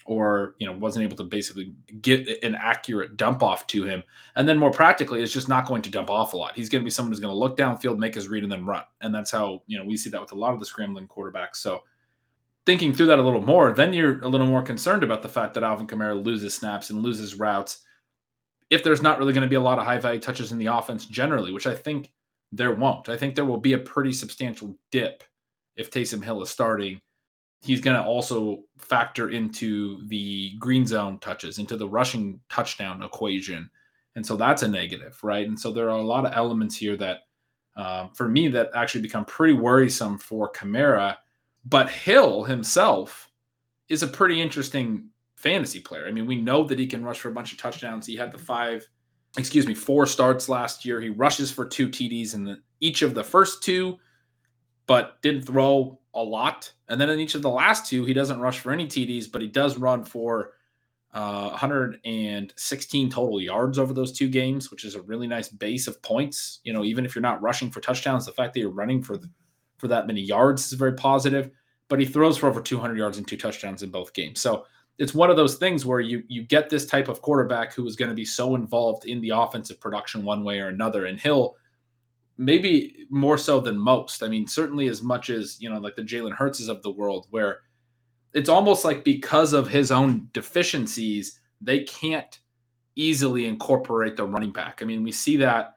[0.06, 4.02] or you know wasn't able to basically get an accurate dump off to him.
[4.34, 6.56] And then more practically, it's just not going to dump off a lot.
[6.56, 8.66] He's going to be someone who's going to look downfield, make his read, and then
[8.66, 8.82] run.
[9.00, 11.56] And that's how you know we see that with a lot of the scrambling quarterbacks.
[11.56, 11.84] So
[12.66, 15.54] thinking through that a little more, then you're a little more concerned about the fact
[15.54, 17.82] that Alvin Kamara loses snaps and loses routes
[18.70, 20.66] if there's not really going to be a lot of high value touches in the
[20.66, 22.12] offense generally, which I think
[22.52, 23.08] there won't.
[23.08, 25.24] I think there will be a pretty substantial dip
[25.76, 27.00] if Taysom Hill is starting.
[27.62, 33.68] He's going to also factor into the green zone touches, into the rushing touchdown equation.
[34.16, 35.46] And so that's a negative, right?
[35.46, 37.18] And so there are a lot of elements here that,
[37.76, 41.16] um, for me, that actually become pretty worrisome for Kamara.
[41.64, 43.30] But Hill himself
[43.88, 46.06] is a pretty interesting fantasy player.
[46.06, 48.06] I mean, we know that he can rush for a bunch of touchdowns.
[48.06, 48.86] He had the five,
[49.38, 51.00] excuse me, four starts last year.
[51.00, 53.98] He rushes for two TDs in the, each of the first two,
[54.86, 56.70] but didn't throw a lot.
[56.88, 59.40] And then in each of the last two, he doesn't rush for any TDs, but
[59.40, 60.52] he does run for
[61.14, 66.02] uh, 116 total yards over those two games, which is a really nice base of
[66.02, 66.60] points.
[66.64, 69.16] You know, even if you're not rushing for touchdowns, the fact that you're running for
[69.16, 69.30] the,
[69.78, 71.50] for that many yards is very positive.
[71.88, 74.40] But he throws for over 200 yards and two touchdowns in both games.
[74.40, 74.66] So
[75.00, 77.96] it's one of those things where you you get this type of quarterback who is
[77.96, 81.56] going to be so involved in the offensive production one way or another and Hill
[82.36, 84.22] maybe more so than most.
[84.22, 87.26] I mean, certainly as much as, you know, like the Jalen Hurtses of the world
[87.30, 87.60] where
[88.32, 92.38] it's almost like because of his own deficiencies, they can't
[92.96, 94.80] easily incorporate the running back.
[94.80, 95.74] I mean, we see that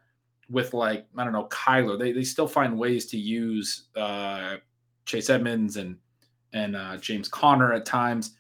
[0.50, 2.00] with like, I don't know, Kyler.
[2.00, 4.58] They they still find ways to use uh
[5.06, 5.98] Chase Edmonds and
[6.54, 8.38] and uh, James Conner at times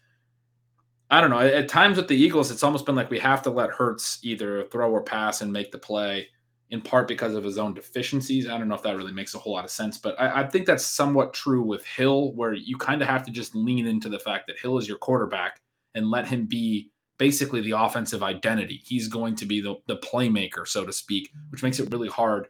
[1.13, 1.37] I don't know.
[1.37, 4.63] At times with the Eagles, it's almost been like we have to let Hurts either
[4.63, 6.27] throw or pass and make the play,
[6.71, 8.47] in part because of his own deficiencies.
[8.47, 10.47] I don't know if that really makes a whole lot of sense, but I, I
[10.47, 14.09] think that's somewhat true with Hill, where you kind of have to just lean into
[14.09, 15.61] the fact that Hill is your quarterback
[15.93, 18.81] and let him be basically the offensive identity.
[18.83, 22.47] He's going to be the, the playmaker, so to speak, which makes it really hard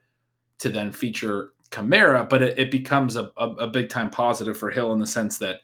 [0.59, 4.71] to then feature Kamara, but it, it becomes a, a, a big time positive for
[4.71, 5.57] Hill in the sense that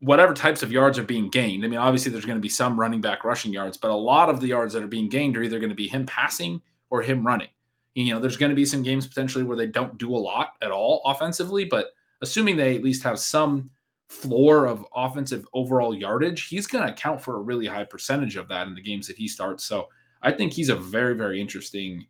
[0.00, 1.64] whatever types of yards are being gained.
[1.64, 4.28] I mean, obviously there's going to be some running back rushing yards, but a lot
[4.28, 7.00] of the yards that are being gained are either going to be him passing or
[7.02, 7.48] him running.
[7.94, 10.54] You know, there's going to be some games potentially where they don't do a lot
[10.60, 13.70] at all offensively, but assuming they at least have some
[14.08, 18.48] floor of offensive overall yardage, he's going to account for a really high percentage of
[18.48, 19.64] that in the games that he starts.
[19.64, 19.88] So
[20.22, 22.06] I think he's a very, very interesting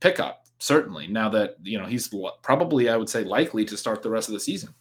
[0.00, 1.06] pickup, certainly.
[1.06, 4.34] Now that, you know, he's probably, I would say, likely to start the rest of
[4.34, 4.74] the season.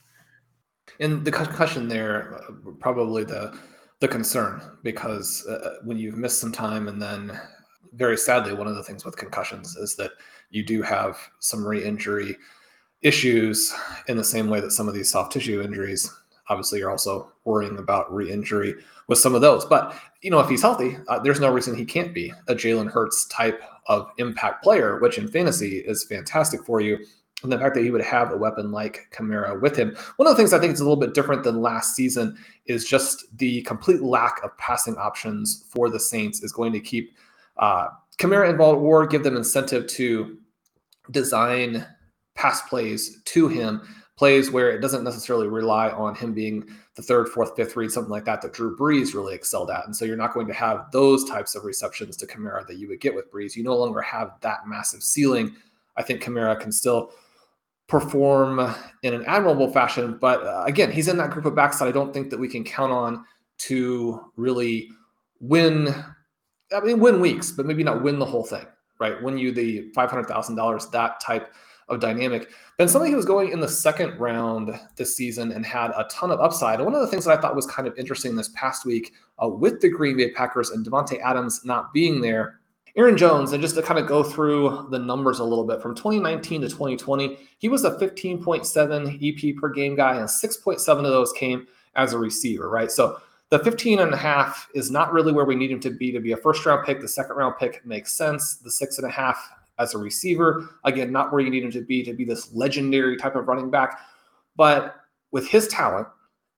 [1.00, 3.58] And the concussion there, uh, probably the
[4.04, 7.40] the concern because uh, uh, when you've missed some time and then
[7.94, 10.12] very sadly one of the things with concussions is that
[10.50, 12.36] you do have some re-injury
[13.02, 13.74] issues
[14.10, 16.14] in the same way that some of these soft tissue injuries.
[16.50, 18.76] Obviously you're also worrying about re-injury
[19.08, 19.64] with some of those.
[19.64, 22.92] But you know if he's healthy uh, there's no reason he can't be a jalen
[22.92, 26.98] hurts type of impact player which in fantasy is fantastic for you
[27.44, 29.96] and the fact that he would have a weapon like Kamara with him.
[30.16, 32.86] One of the things I think is a little bit different than last season is
[32.86, 37.14] just the complete lack of passing options for the Saints is going to keep
[37.58, 40.38] uh, Kamara involved or give them incentive to
[41.12, 41.86] design
[42.36, 43.82] pass plays to him,
[44.16, 48.12] plays where it doesn't necessarily rely on him being the third, fourth, fifth read, something
[48.12, 49.86] like that, that Drew Brees really excelled at.
[49.86, 52.88] And so you're not going to have those types of receptions to Kamara that you
[52.88, 53.56] would get with Brees.
[53.56, 55.56] You no longer have that massive ceiling.
[55.98, 57.12] I think Kamara can still
[57.88, 58.60] perform
[59.04, 60.18] in an admirable fashion.
[60.20, 62.48] But uh, again, he's in that group of backs that I don't think that we
[62.48, 63.26] can count on
[63.60, 64.90] to really
[65.40, 65.94] win.
[66.76, 68.66] I mean, win weeks, but maybe not win the whole thing,
[69.00, 69.22] right?
[69.22, 71.54] Win you the five hundred thousand dollars, that type
[71.90, 72.50] of dynamic.
[72.78, 76.32] But somebody who was going in the second round this season and had a ton
[76.32, 76.80] of upside.
[76.80, 79.14] And one of the things that I thought was kind of interesting this past week
[79.44, 82.62] uh, with the Green Bay Packers and Davante Adams not being there
[82.96, 85.96] Aaron Jones, and just to kind of go through the numbers a little bit from
[85.96, 91.32] 2019 to 2020, he was a 15.7 EP per game guy, and 6.7 of those
[91.34, 92.92] came as a receiver, right?
[92.92, 96.12] So the 15 and a half is not really where we need him to be
[96.12, 97.02] to be a first round pick.
[97.02, 98.58] The second round pick makes sense.
[98.58, 99.48] The six and a half
[99.80, 103.18] as a receiver, again, not where you need him to be to be this legendary
[103.18, 104.00] type of running back.
[104.56, 104.96] But
[105.32, 106.08] with his talent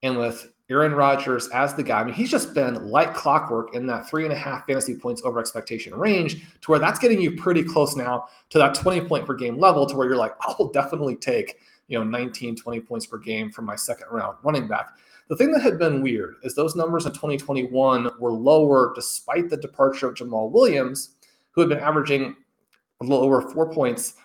[0.03, 2.01] and with Aaron Rodgers as the guy.
[2.01, 5.21] I mean, he's just been like clockwork in that three and a half fantasy points
[5.23, 9.27] over expectation range to where that's getting you pretty close now to that 20 point
[9.27, 13.05] per game level to where you're like, I'll definitely take, you know, 19, 20 points
[13.05, 14.89] per game from my second round running back.
[15.27, 19.57] The thing that had been weird is those numbers in 2021 were lower despite the
[19.57, 21.15] departure of Jamaal Williams,
[21.51, 22.35] who had been averaging
[23.01, 24.15] a little over four points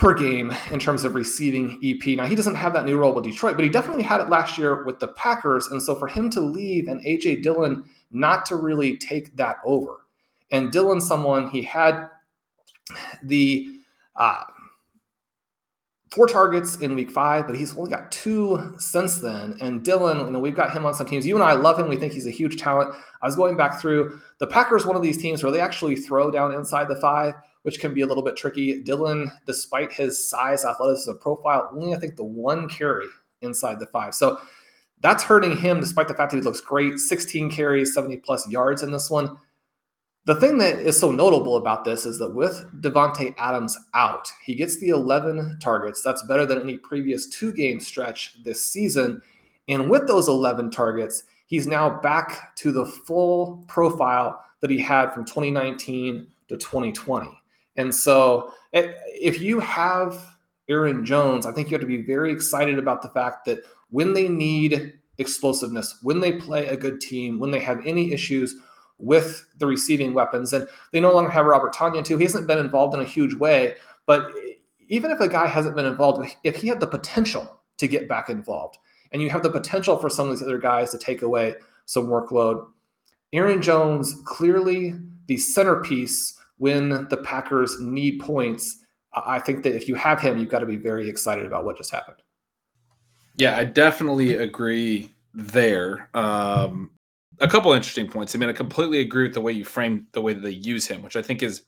[0.00, 2.16] per game in terms of receiving EP.
[2.16, 4.56] Now, he doesn't have that new role with Detroit, but he definitely had it last
[4.56, 5.66] year with the Packers.
[5.66, 10.06] And so for him to leave and AJ Dillon not to really take that over,
[10.50, 12.08] and Dillon, someone he had
[13.22, 13.68] the
[14.16, 14.42] uh,
[16.10, 19.58] four targets in week five, but he's only got two since then.
[19.60, 21.26] And Dillon, you know, we've got him on some teams.
[21.26, 21.88] You and I love him.
[21.88, 22.94] We think he's a huge talent.
[23.20, 26.30] I was going back through the Packers, one of these teams where they actually throw
[26.30, 28.82] down inside the five which can be a little bit tricky.
[28.82, 33.06] Dillon, despite his size, athleticism profile, only I think the one carry
[33.42, 34.14] inside the five.
[34.14, 34.40] So
[35.00, 38.82] that's hurting him despite the fact that he looks great 16 carries, 70 plus yards
[38.82, 39.36] in this one.
[40.26, 44.54] The thing that is so notable about this is that with Davante Adams out, he
[44.54, 46.02] gets the 11 targets.
[46.02, 49.22] That's better than any previous two game stretch this season.
[49.68, 55.14] And with those 11 targets, he's now back to the full profile that he had
[55.14, 57.39] from 2019 to 2020.
[57.80, 60.36] And so eh, if you have
[60.68, 64.12] Aaron Jones, I think you have to be very excited about the fact that when
[64.12, 68.56] they need explosiveness, when they play a good team, when they have any issues
[68.98, 72.18] with the receiving weapons, and they no longer have Robert Tonyan too.
[72.18, 74.30] He hasn't been involved in a huge way, but
[74.88, 78.28] even if a guy hasn't been involved, if he had the potential to get back
[78.28, 78.76] involved,
[79.12, 81.54] and you have the potential for some of these other guys to take away
[81.86, 82.66] some workload,
[83.32, 84.94] Aaron Jones clearly
[85.26, 90.50] the centerpiece when the Packers need points, I think that if you have him, you've
[90.50, 92.18] got to be very excited about what just happened.
[93.36, 96.10] Yeah, I definitely agree there.
[96.12, 96.90] Um,
[97.40, 98.34] a couple interesting points.
[98.34, 100.86] I mean, I completely agree with the way you framed the way that they use
[100.86, 101.62] him, which I think is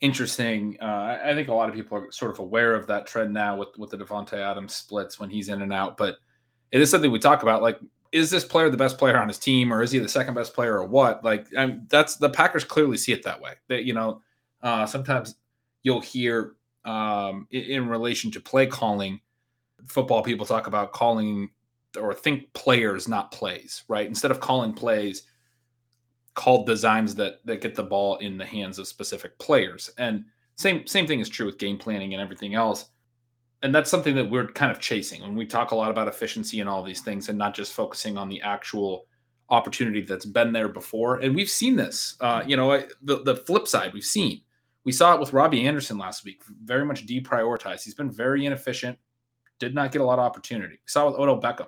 [0.00, 0.76] interesting.
[0.82, 3.56] Uh, I think a lot of people are sort of aware of that trend now
[3.56, 6.16] with with the Davante Adams splits when he's in and out, but
[6.72, 7.62] it is something we talk about.
[7.62, 7.78] Like
[8.12, 10.54] is this player the best player on his team or is he the second best
[10.54, 11.24] player or what?
[11.24, 13.54] Like I'm, that's the Packers clearly see it that way.
[13.68, 14.22] That you know,
[14.62, 15.36] uh, sometimes
[15.82, 16.54] you'll hear
[16.84, 19.20] um, in, in, relation to play calling,
[19.86, 21.50] football people talk about calling
[22.00, 24.06] or think players, not plays, right?
[24.06, 25.24] Instead of calling plays,
[26.34, 29.90] called designs that that get the ball in the hands of specific players.
[29.98, 30.24] And
[30.56, 32.90] same same thing is true with game planning and everything else.
[33.62, 36.60] And that's something that we're kind of chasing when we talk a lot about efficiency
[36.60, 39.06] and all these things, and not just focusing on the actual
[39.50, 41.16] opportunity that's been there before.
[41.16, 42.16] And we've seen this.
[42.20, 44.42] Uh, you know, the the flip side we've seen.
[44.84, 46.42] We saw it with Robbie Anderson last week.
[46.64, 47.84] Very much deprioritized.
[47.84, 48.98] He's been very inefficient.
[49.58, 50.74] Did not get a lot of opportunity.
[50.74, 51.66] We saw with Odell Beckham.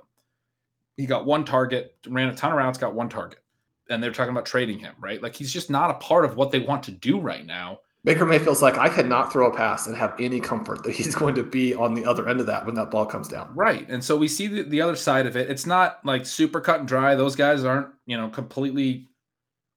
[0.96, 3.40] He got one target, ran a ton of routes, got one target,
[3.88, 4.94] and they're talking about trading him.
[5.00, 7.80] Right, like he's just not a part of what they want to do right now
[8.02, 11.34] Baker Mayfield's like, I cannot throw a pass and have any comfort that he's going
[11.34, 13.50] to be on the other end of that when that ball comes down.
[13.54, 13.86] Right.
[13.88, 15.50] And so we see the, the other side of it.
[15.50, 17.14] It's not like super cut and dry.
[17.14, 19.08] Those guys aren't, you know, completely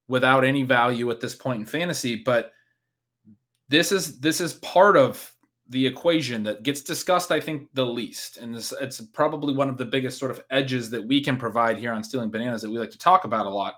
[0.07, 2.51] without any value at this point in fantasy, but
[3.69, 5.34] this is this is part of
[5.69, 8.38] the equation that gets discussed, I think, the least.
[8.38, 11.78] And this, it's probably one of the biggest sort of edges that we can provide
[11.78, 13.76] here on Stealing Bananas that we like to talk about a lot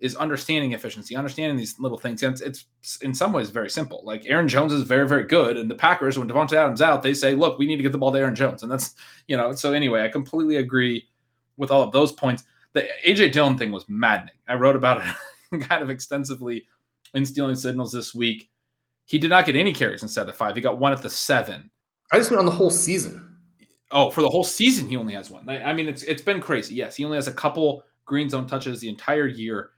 [0.00, 2.22] is understanding efficiency, understanding these little things.
[2.22, 4.02] And it's, it's, in some ways very simple.
[4.04, 5.58] Like Aaron Jones is very, very good.
[5.58, 7.98] And the Packers, when Davante Adams out, they say, look, we need to get the
[7.98, 8.62] ball to Aaron Jones.
[8.62, 8.94] And that's,
[9.28, 11.06] you know, so anyway, I completely agree
[11.58, 12.44] with all of those points.
[12.72, 14.34] The AJ Dillon thing was maddening.
[14.48, 16.66] I wrote about it kind of extensively
[17.12, 18.48] in Stealing Signals this week.
[19.04, 20.54] He did not get any carries instead of five.
[20.54, 21.70] He got one at the seven.
[22.12, 23.26] I just went on the whole season.
[23.92, 25.48] Oh, for the whole season, he only has one.
[25.48, 26.76] I mean, it's it's been crazy.
[26.76, 29.70] Yes, he only has a couple green zone touches the entire year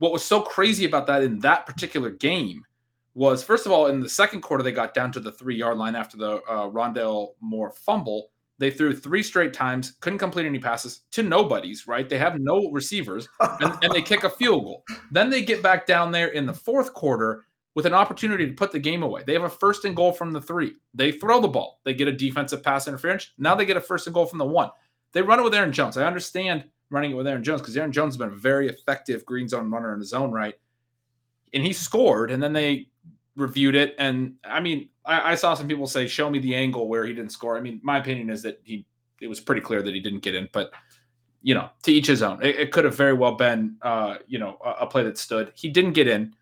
[0.00, 2.64] what was so crazy about that in that particular game
[3.14, 5.76] was first of all in the second quarter they got down to the three yard
[5.76, 8.30] line after the uh, Rondale Moore fumble.
[8.58, 11.86] They threw three straight times, couldn't complete any passes to nobodies.
[11.86, 12.08] Right?
[12.08, 14.84] They have no receivers, and, and they kick a field goal.
[15.10, 18.72] Then they get back down there in the fourth quarter with an opportunity to put
[18.72, 19.22] the game away.
[19.26, 20.76] They have a first and goal from the three.
[20.94, 21.80] They throw the ball.
[21.84, 23.30] They get a defensive pass interference.
[23.38, 24.70] Now they get a first and goal from the one.
[25.12, 25.96] They run it with Aaron Jones.
[25.96, 29.24] I understand running it with Aaron Jones because Aaron Jones has been a very effective
[29.24, 30.54] green zone runner in his own right.
[31.52, 32.88] And he scored, and then they
[33.36, 33.94] reviewed it.
[33.98, 37.12] And I mean, I, I, saw some people say, show me the angle where he
[37.12, 37.56] didn't score.
[37.56, 38.86] I mean, my opinion is that he
[39.20, 40.72] it was pretty clear that he didn't get in, but
[41.42, 42.42] you know, to each his own.
[42.42, 45.52] It, it could have very well been uh, you know, a, a, play that stood.
[45.54, 46.34] He didn't get in,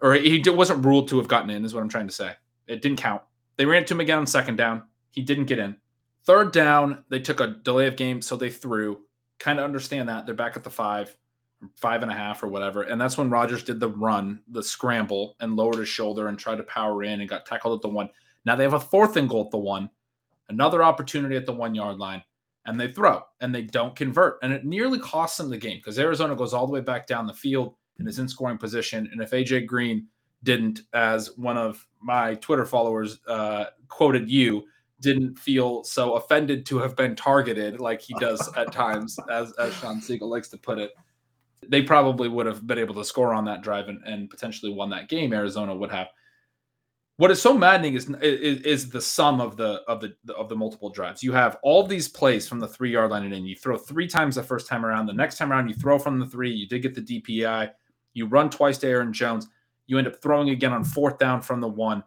[0.00, 2.32] or he wasn't ruled to have gotten in, is what I'm trying to say.
[2.66, 3.22] It didn't count.
[3.56, 4.84] They ran it to him again on second down.
[5.10, 5.76] He didn't get in.
[6.24, 9.00] Third down, they took a delay of game, so they threw
[9.38, 10.26] kind of understand that.
[10.26, 11.16] They're back at the five,
[11.74, 12.82] five and a half or whatever.
[12.82, 16.56] And that's when Rodgers did the run, the scramble, and lowered his shoulder and tried
[16.56, 18.08] to power in and got tackled at the one.
[18.44, 19.90] Now they have a fourth and goal at the one,
[20.48, 22.22] another opportunity at the one yard line,
[22.64, 24.38] and they throw and they don't convert.
[24.42, 27.26] And it nearly costs them the game because Arizona goes all the way back down
[27.26, 29.08] the field and is in scoring position.
[29.12, 30.06] And if AJ Green
[30.42, 34.64] didn't, as one of my Twitter followers uh, quoted you,
[35.00, 39.74] didn't feel so offended to have been targeted like he does at times, as as
[39.74, 40.92] Shawn Siegele likes to put it.
[41.68, 44.90] They probably would have been able to score on that drive and, and potentially won
[44.90, 45.32] that game.
[45.32, 46.08] Arizona would have.
[47.18, 50.56] What is so maddening is, is, is the sum of the of the of the
[50.56, 51.22] multiple drives.
[51.22, 53.46] You have all these plays from the three yard line and in.
[53.46, 55.06] You throw three times the first time around.
[55.06, 56.50] The next time around, you throw from the three.
[56.50, 57.70] You did get the DPI.
[58.12, 59.48] You run twice to Aaron Jones.
[59.86, 62.02] You end up throwing again on fourth down from the one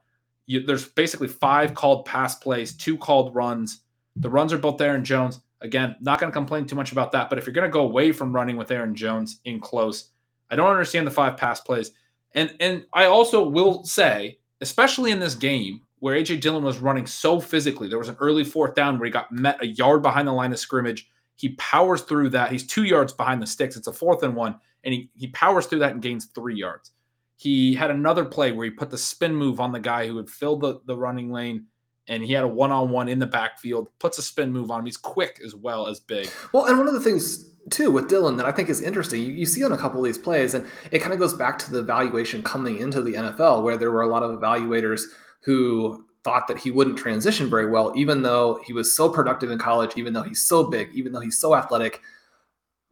[0.50, 3.82] you, there's basically five called pass plays, two called runs.
[4.16, 5.42] The runs are both Aaron Jones.
[5.62, 7.30] Again, not going to complain too much about that.
[7.30, 10.10] But if you're going to go away from running with Aaron Jones in close,
[10.50, 11.92] I don't understand the five pass plays.
[12.34, 17.06] And and I also will say, especially in this game where AJ Dillon was running
[17.06, 20.28] so physically, there was an early fourth down where he got met a yard behind
[20.28, 21.08] the line of scrimmage.
[21.36, 22.52] He powers through that.
[22.52, 23.78] He's two yards behind the sticks.
[23.78, 26.92] It's a fourth and one, and he he powers through that and gains three yards.
[27.40, 30.30] He had another play where he put the spin move on the guy who had
[30.30, 31.68] filled the, the running lane
[32.10, 34.82] and he had a one on one in the backfield, puts a spin move on
[34.82, 34.86] him.
[34.86, 36.30] He's quick as well as big.
[36.52, 39.32] Well, and one of the things too with Dillon that I think is interesting, you,
[39.32, 41.72] you see on a couple of these plays, and it kind of goes back to
[41.72, 45.04] the evaluation coming into the NFL, where there were a lot of evaluators
[45.40, 49.58] who thought that he wouldn't transition very well, even though he was so productive in
[49.58, 52.02] college, even though he's so big, even though he's so athletic.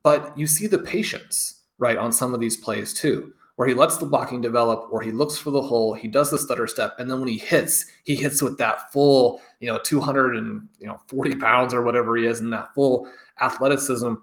[0.04, 3.97] But you see the patience, right, on some of these plays too where he lets
[3.97, 7.10] the blocking develop, where he looks for the hole, he does the stutter step, and
[7.10, 10.99] then when he hits, he hits with that full, you know, 200 and you know
[11.08, 13.10] 40 pounds or whatever he is, and that full
[13.41, 14.14] athleticism.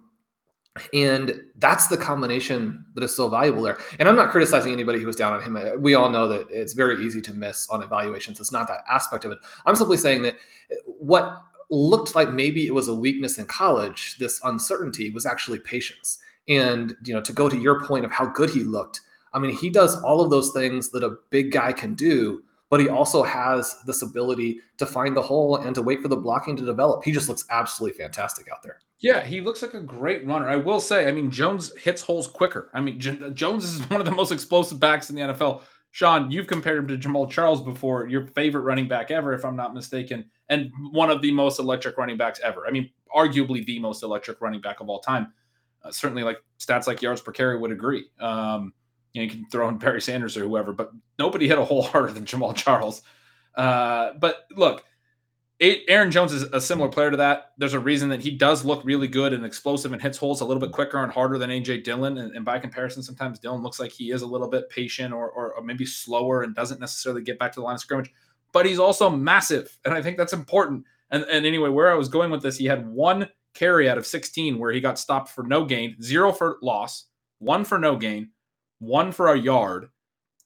[0.93, 3.78] And that's the combination that is so valuable there.
[3.99, 5.80] And I'm not criticizing anybody who was down on him.
[5.80, 8.41] We all know that it's very easy to miss on evaluations.
[8.41, 9.39] It's not that aspect of it.
[9.66, 10.37] I'm simply saying that
[10.87, 16.18] what looked like maybe it was a weakness in college, this uncertainty was actually patience.
[16.49, 19.01] And you know, to go to your point of how good he looked,
[19.35, 22.80] I mean, he does all of those things that a big guy can do, but
[22.80, 26.57] he also has this ability to find the hole and to wait for the blocking
[26.57, 27.05] to develop.
[27.05, 28.78] He just looks absolutely fantastic out there.
[29.01, 30.49] Yeah, he looks like a great runner.
[30.49, 32.70] I will say, I mean, Jones hits holes quicker.
[32.72, 35.62] I mean, J- Jones is one of the most explosive backs in the NFL.
[35.91, 39.55] Shawn, you've compared him to Jamaal Charles before, your favorite running back ever, if I'm
[39.55, 42.66] not mistaken, and one of the most electric running backs ever.
[42.66, 45.32] I mean, arguably the most electric running back of all time.
[45.85, 48.07] Uh, certainly, like stats like yards per carry would agree.
[48.18, 48.72] Um,
[49.15, 51.83] you, know, you can throw in Barry Sanders or whoever, but nobody hit a hole
[51.93, 53.03] harder than Jamaal Charles.
[53.55, 54.85] Uh, but look,
[55.61, 57.53] Aaron Jones is a similar player to that.
[57.57, 60.45] There's a reason that he does look really good and explosive and hits holes a
[60.45, 62.19] little bit quicker and harder than AJ Dillon.
[62.19, 65.31] And, and by comparison, sometimes Dillon looks like he is a little bit patient or,
[65.31, 68.12] or, or, maybe slower and doesn't necessarily get back to the line of scrimmage.
[68.53, 70.85] But he's also massive, and I think that's important.
[71.11, 74.07] And, and anyway, where I was going with this, he had one carry out of
[74.07, 77.07] 16 where he got stopped for no gain, zero for loss,
[77.39, 78.31] one for no gain,
[78.85, 79.89] one for a yard.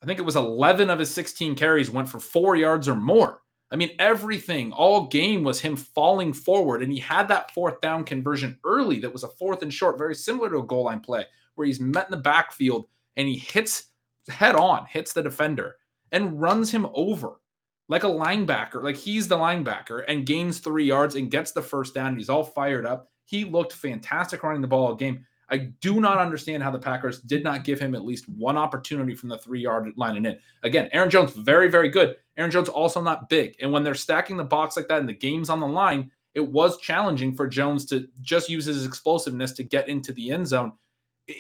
[0.03, 3.43] I think it was 11 of his 16 carries went for four yards or more.
[3.71, 8.05] I mean, everything all game was him falling forward, and he had that fourth down
[8.05, 11.25] conversion early that was a fourth and short, very similar to a goal line play
[11.55, 12.87] where he's met in the backfield
[13.17, 13.87] and he hits
[14.29, 15.77] head on, hits the defender
[16.13, 17.41] and runs him over
[17.89, 21.95] like a linebacker, like he's the linebacker and gains three yards and gets the first
[21.95, 22.17] down.
[22.17, 23.11] He's all fired up.
[23.25, 25.27] He looked fantastic running the ball all game.
[25.51, 29.15] I do not understand how the Packers did not give him at least one opportunity
[29.15, 30.39] from the three yard line and in.
[30.63, 32.17] Again, Aaron Jones, very, very good.
[32.37, 33.57] Aaron Jones also not big.
[33.61, 36.47] And when they're stacking the box like that and the game's on the line, it
[36.47, 40.73] was challenging for Jones to just use his explosiveness to get into the end zone.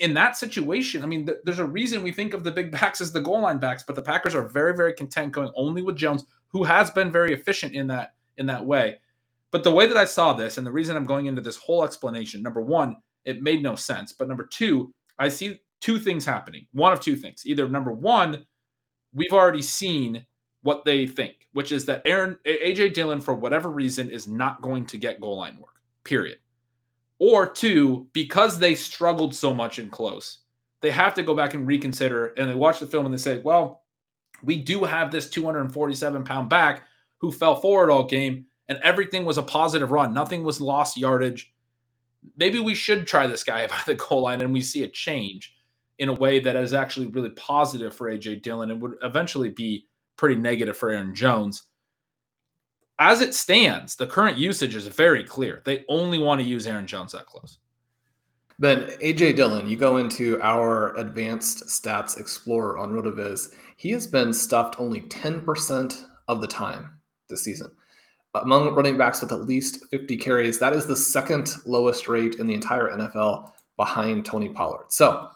[0.00, 3.00] In that situation, I mean, th- there's a reason we think of the big backs
[3.00, 5.96] as the goal line backs, but the Packers are very, very content going only with
[5.96, 8.98] Jones, who has been very efficient in that in that way.
[9.50, 11.84] But the way that I saw this, and the reason I'm going into this whole
[11.84, 14.12] explanation, number one, it made no sense.
[14.12, 16.66] But number two, I see two things happening.
[16.72, 17.42] One of two things.
[17.44, 18.44] Either number one,
[19.12, 20.24] we've already seen
[20.62, 24.86] what they think, which is that Aaron AJ Dillon, for whatever reason, is not going
[24.86, 25.74] to get goal line work.
[26.04, 26.38] Period.
[27.18, 30.38] Or two, because they struggled so much in close,
[30.80, 32.28] they have to go back and reconsider.
[32.36, 33.82] And they watch the film and they say, well,
[34.42, 36.84] we do have this 247 pound back
[37.18, 40.14] who fell forward all game, and everything was a positive run.
[40.14, 41.52] Nothing was lost yardage
[42.36, 45.54] maybe we should try this guy by the goal line and we see a change
[45.98, 49.86] in a way that is actually really positive for AJ Dillon and would eventually be
[50.16, 51.64] pretty negative for Aaron Jones.
[53.00, 55.62] As it stands, the current usage is very clear.
[55.64, 57.58] They only want to use Aaron Jones that close.
[58.60, 63.54] Ben, AJ Dillon, you go into our advanced stats explorer on RotoViz.
[63.76, 66.98] He has been stuffed only 10% of the time
[67.28, 67.70] this season
[68.42, 70.58] among running backs with at least 50 carries.
[70.58, 74.86] That is the second lowest rate in the entire NFL behind Tony Pollard.
[74.88, 75.28] So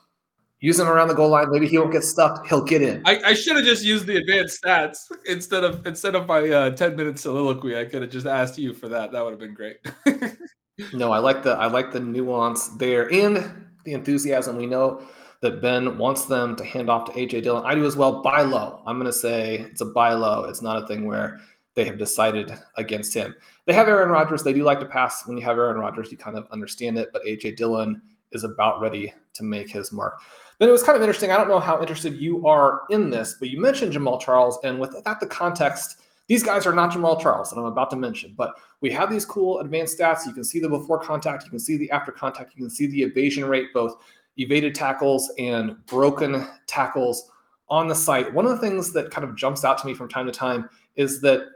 [0.61, 1.51] use him around the goal line.
[1.51, 2.47] Maybe he won't get stuffed.
[2.47, 3.03] He'll get in.
[3.05, 6.71] I, I should have just used the advanced stats instead of instead of my uh,
[6.71, 7.79] 10 minute soliloquy.
[7.79, 9.13] I could have just asked you for that.
[9.13, 9.79] That would have been great.
[10.93, 14.57] no, I like the I like the nuance there and the enthusiasm.
[14.57, 15.03] We know
[15.43, 17.65] that Ben wants them to hand off to AJ Dillon.
[17.67, 18.23] I do as well.
[18.23, 18.81] Buy low.
[18.87, 20.45] I'm going to say it's a buy low.
[20.45, 21.41] It's not a thing where
[21.75, 23.35] they have decided against him.
[23.67, 24.43] They have Aaron Rodgers.
[24.43, 25.27] They do like to pass.
[25.27, 27.11] When you have Aaron Rodgers, you kind of understand it.
[27.13, 28.03] But AJ Dillon
[28.33, 30.21] is about ready to make his mark.
[30.59, 31.31] Then it was kind of interesting.
[31.31, 34.79] I don't know how interested you are in this, but you mentioned Jamaal Charles, and
[34.79, 35.99] with that the context,
[36.29, 38.35] these guys are not Jamaal Charles that I'm about to mention.
[38.37, 40.27] But we have these cool advanced stats.
[40.27, 42.87] You can see the before contact, you can see the after contact, you can see
[42.87, 43.97] the evasion rate, both
[44.37, 47.31] evaded tackles and broken tackles
[47.69, 48.33] on the site.
[48.33, 50.69] One of the things that kind of jumps out to me from time to time
[50.97, 51.49] is that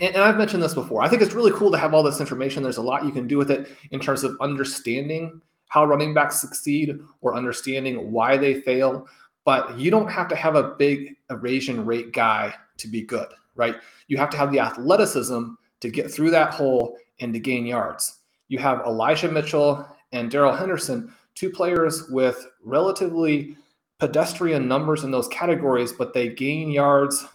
[0.00, 1.02] and, I've mentioned this before.
[1.02, 2.62] I think it's really cool to have all this information.
[2.62, 6.40] There's a lot you can do with it in terms of understanding how running backs
[6.40, 9.08] succeed or understanding why they fail.
[9.44, 13.76] But you don't have to have a big evasion rate guy to be good, right?
[14.08, 18.20] You have to have the athleticism to get through that hole and to gain yards.
[18.48, 23.56] You have Elijah Mitchell and Darrell Henderson, two players with relatively
[23.98, 27.26] pedestrian numbers in those categories, but they gain yards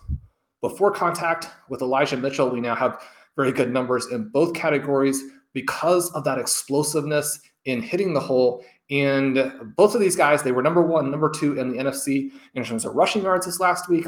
[0.61, 3.01] before contact with Elijah Mitchell, we now have
[3.35, 8.63] very good numbers in both categories because of that explosiveness in hitting the hole.
[8.91, 12.63] And both of these guys, they were number one, number two in the NFC in
[12.63, 14.07] terms of rushing yards this last week.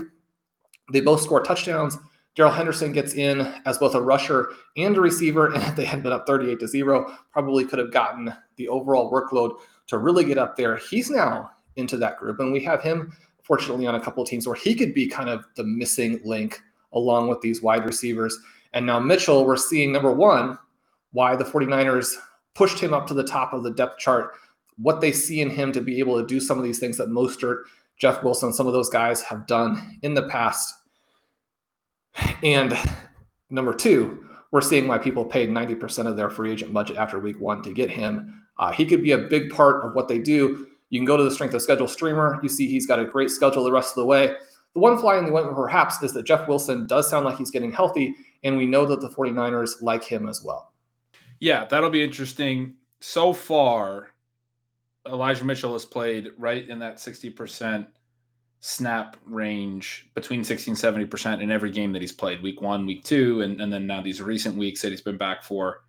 [0.92, 1.98] They both scored touchdowns.
[2.36, 6.02] Darrell Henderson gets in as both a rusher and a receiver, and if they had
[6.02, 10.38] been up 38 to 0, probably could have gotten the overall workload to really get
[10.38, 10.78] up there.
[10.78, 13.12] He's now into that group, and we have him
[13.52, 16.62] fortunately on a couple of teams where he could be kind of the missing link
[16.94, 18.40] along with these wide receivers.
[18.72, 20.58] And now Mitchell, we're seeing number one,
[21.12, 22.14] why the 49ers
[22.56, 24.36] pushed him up to the top of the depth chart,
[24.78, 27.10] what they see in him to be able to do some of these things that
[27.10, 27.64] Mostert,
[27.98, 30.74] Jeff Wilson, some of those guys have done in the past.
[32.44, 32.78] And
[33.50, 37.42] number two, we're seeing why people paid 90% of their free agent budget after week
[37.42, 38.46] one to get him.
[38.58, 40.68] Uh, he could be a big part of what they do.
[40.92, 42.40] You can go to the strength of schedule streamer.
[42.44, 44.36] You see he's got a great schedule the rest of the way.
[44.74, 47.50] The one fly in the ointment, perhaps, is that Jeff Wilson does sound like he's
[47.50, 48.14] getting healthy,
[48.44, 50.74] and we know that the 49ers like him as well.
[51.40, 52.76] Yeah, that'll be interesting.
[53.00, 54.10] So far,
[55.08, 57.88] Elijah Mitchell has played right in that 60%
[58.60, 63.04] snap range between 60 and 70% in every game that he's played week one, week
[63.04, 65.82] two, and, and then now these recent weeks that he's been back for.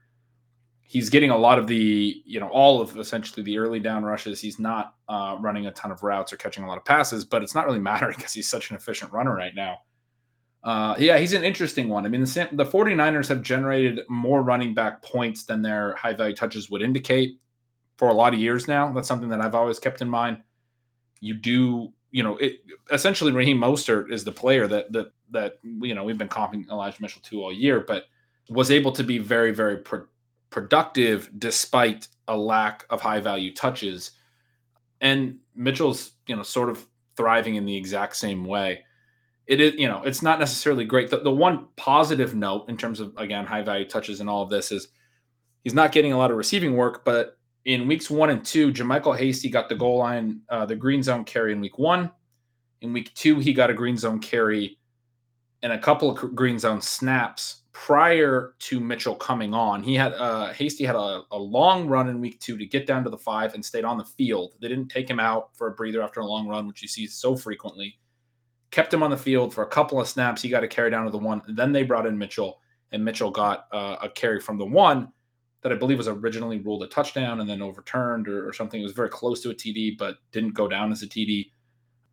[0.92, 4.42] He's getting a lot of the, you know, all of essentially the early down rushes.
[4.42, 7.42] He's not uh, running a ton of routes or catching a lot of passes, but
[7.42, 9.78] it's not really mattering because he's such an efficient runner right now.
[10.62, 12.04] Uh, yeah, he's an interesting one.
[12.04, 16.36] I mean, the, the 49ers have generated more running back points than their high value
[16.36, 17.40] touches would indicate
[17.96, 18.92] for a lot of years now.
[18.92, 20.42] That's something that I've always kept in mind.
[21.20, 22.58] You do, you know, it
[22.92, 27.00] essentially Raheem Mostert is the player that that that you know we've been comping Elijah
[27.00, 28.04] Mitchell to all year, but
[28.50, 30.06] was able to be very very pro-
[30.52, 34.12] productive despite a lack of high value touches.
[35.00, 36.86] And Mitchell's, you know, sort of
[37.16, 38.84] thriving in the exact same way.
[39.46, 41.10] It is, you know, it's not necessarily great.
[41.10, 44.50] The, the one positive note in terms of again high value touches and all of
[44.50, 44.88] this is
[45.64, 49.16] he's not getting a lot of receiving work, but in weeks one and two, JaMycal
[49.16, 52.10] Hasty got the goal line, uh, the green zone carry in week one.
[52.80, 54.78] In week two, he got a green zone carry
[55.62, 59.82] and a couple of green zone snaps prior to Mitchell coming on.
[59.82, 63.02] He had uh, Hasty had a, a, long run in week two to get down
[63.04, 64.54] to the five and stayed on the field.
[64.60, 67.06] They didn't take him out for a breather after a long run, which you see
[67.06, 67.98] so frequently.
[68.70, 70.42] Kept him on the field for a couple of snaps.
[70.42, 71.42] He got a carry down to the one.
[71.48, 72.60] Then they brought in Mitchell,
[72.92, 75.08] and Mitchell got uh, a carry from the one
[75.62, 78.80] that I believe was originally ruled a touchdown and then overturned or, or, something.
[78.80, 81.50] It was very close to a TD, but didn't go down as a TD.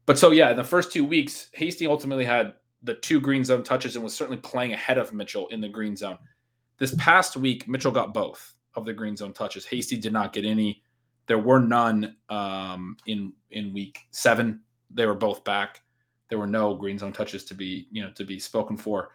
[0.05, 2.53] But so, yeah, in the first two weeks, Hasty ultimately had
[2.84, 5.95] the two green zone touches and was certainly playing ahead of Mitchell in the green
[5.95, 6.17] zone.
[6.77, 9.65] This past week, Mitchell got both of the green zone touches.
[9.65, 10.82] Hasty did not get any.
[11.27, 14.61] There were none um, in in week seven.
[14.89, 15.82] They were both back.
[16.30, 19.11] There were no green zone touches to be you know to be spoken for.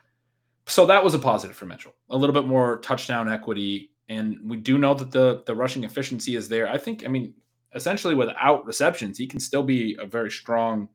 [0.66, 1.94] So that was a positive for Mitchell.
[2.10, 6.36] A little bit more touchdown equity and we do know that the the rushing efficiency
[6.36, 6.68] is there.
[6.68, 7.34] I think, I mean,
[7.74, 10.88] essentially without receptions, he can still be a very strong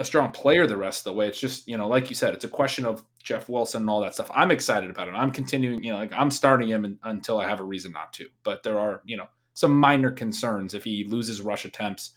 [0.00, 1.28] a strong player the rest of the way.
[1.28, 4.00] It's just, you know, like you said, it's a question of Jeff Wilson and all
[4.00, 4.30] that stuff.
[4.34, 5.12] I'm excited about it.
[5.12, 8.10] I'm continuing, you know, like I'm starting him in, until I have a reason not
[8.14, 8.26] to.
[8.42, 12.12] But there are, you know, some minor concerns if he loses rush attempts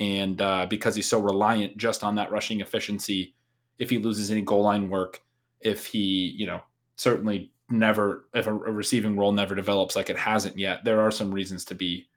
[0.00, 3.36] and uh, because he's so reliant just on that rushing efficiency,
[3.78, 5.22] if he loses any goal line work,
[5.60, 6.60] if he, you know,
[6.96, 11.12] certainly never if a, a, receiving role never develops like it hasn't yet, there are
[11.12, 12.08] some reasons to be,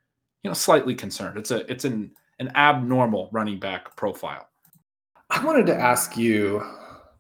[0.42, 1.38] you know, slightly concerned.
[1.38, 4.50] It's a it's an an abnormal running back profile.
[5.30, 6.64] I wanted to ask you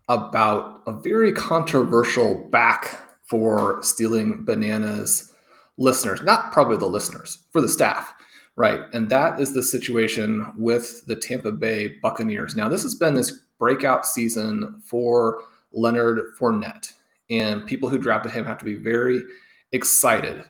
[0.09, 5.31] about a very controversial back for stealing bananas
[5.77, 8.13] listeners, not probably the listeners, for the staff,
[8.55, 8.81] right?
[8.93, 12.55] And that is the situation with the Tampa Bay Buccaneers.
[12.55, 15.41] Now, this has been this breakout season for
[15.73, 16.93] Leonard Fournette
[17.29, 19.23] and people who drafted him have to be very
[19.71, 20.43] excited.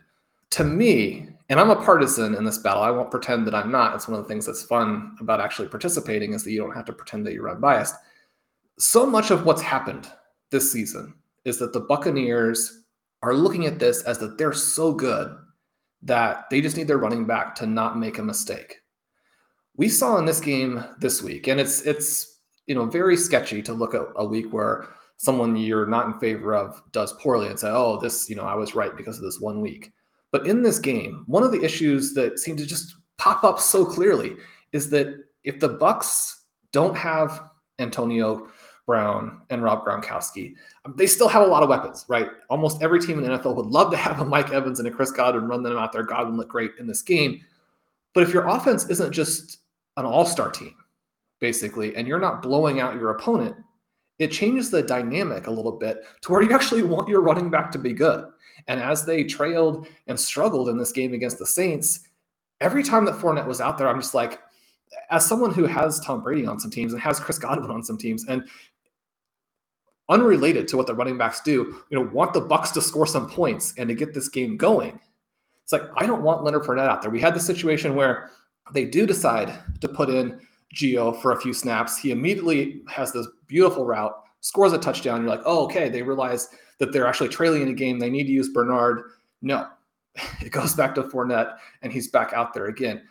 [0.51, 2.83] To me, and I'm a partisan in this battle.
[2.83, 3.95] I won't pretend that I'm not.
[3.95, 6.85] It's one of the things that's fun about actually participating is that you don't have
[6.85, 7.95] to pretend that you're unbiased.
[8.79, 10.09] So much of what's happened
[10.49, 11.13] this season
[11.45, 12.83] is that the Buccaneers
[13.21, 15.35] are looking at this as that they're so good
[16.01, 18.81] that they just need their running back to not make a mistake.
[19.77, 23.73] We saw in this game this week, and it's it's you know very sketchy to
[23.73, 24.87] look at a week where
[25.17, 28.55] someone you're not in favor of does poorly and say, oh, this, you know, I
[28.55, 29.93] was right because of this one week.
[30.35, 33.85] But in this game, one of the issues that seem to just pop up so
[33.85, 34.35] clearly
[34.73, 35.15] is that
[35.45, 38.49] if the Bucks don't have Antonio
[38.85, 42.27] Brown and Rob Gronkowski, um, they still have a lot of weapons, right?
[42.49, 44.91] Almost every team in the NFL would love to have a Mike Evans and a
[44.91, 46.03] Chris Godwin run them out there.
[46.03, 47.39] Godwin look great in this game.
[48.13, 49.59] But if your offense isn't just
[49.95, 50.75] an all-star team,
[51.39, 53.55] basically, and you're not blowing out your opponent,
[54.19, 57.71] it changes the dynamic a little bit to where you actually want your running back
[57.71, 58.25] to be good.
[58.67, 62.07] And as they trailed and struggled in this game against the Saints,
[62.61, 64.39] every time that Fournette was out there, I'm just like,
[65.09, 67.97] as someone who has Tom Brady on some teams and has Chris Godwin on some
[67.97, 68.47] teams, and
[70.09, 73.27] unrelated to what the running backs do, you know, want the Bucks to score some
[73.27, 74.99] points and to get this game going.
[75.63, 77.11] It's like I don't want Leonard Fournette out there.
[77.11, 78.29] We had the situation where
[78.73, 80.39] they do decide to put in
[80.75, 81.97] Gio for a few snaps.
[81.97, 85.21] He immediately has this beautiful route, scores a touchdown.
[85.21, 85.89] You're like, oh, okay.
[85.89, 86.49] They realize
[86.79, 87.97] that they're actually trailing in a game.
[87.97, 89.01] They need to use Bernard.
[89.41, 89.67] No,
[90.41, 93.01] it goes back to Fournette, and he's back out there again.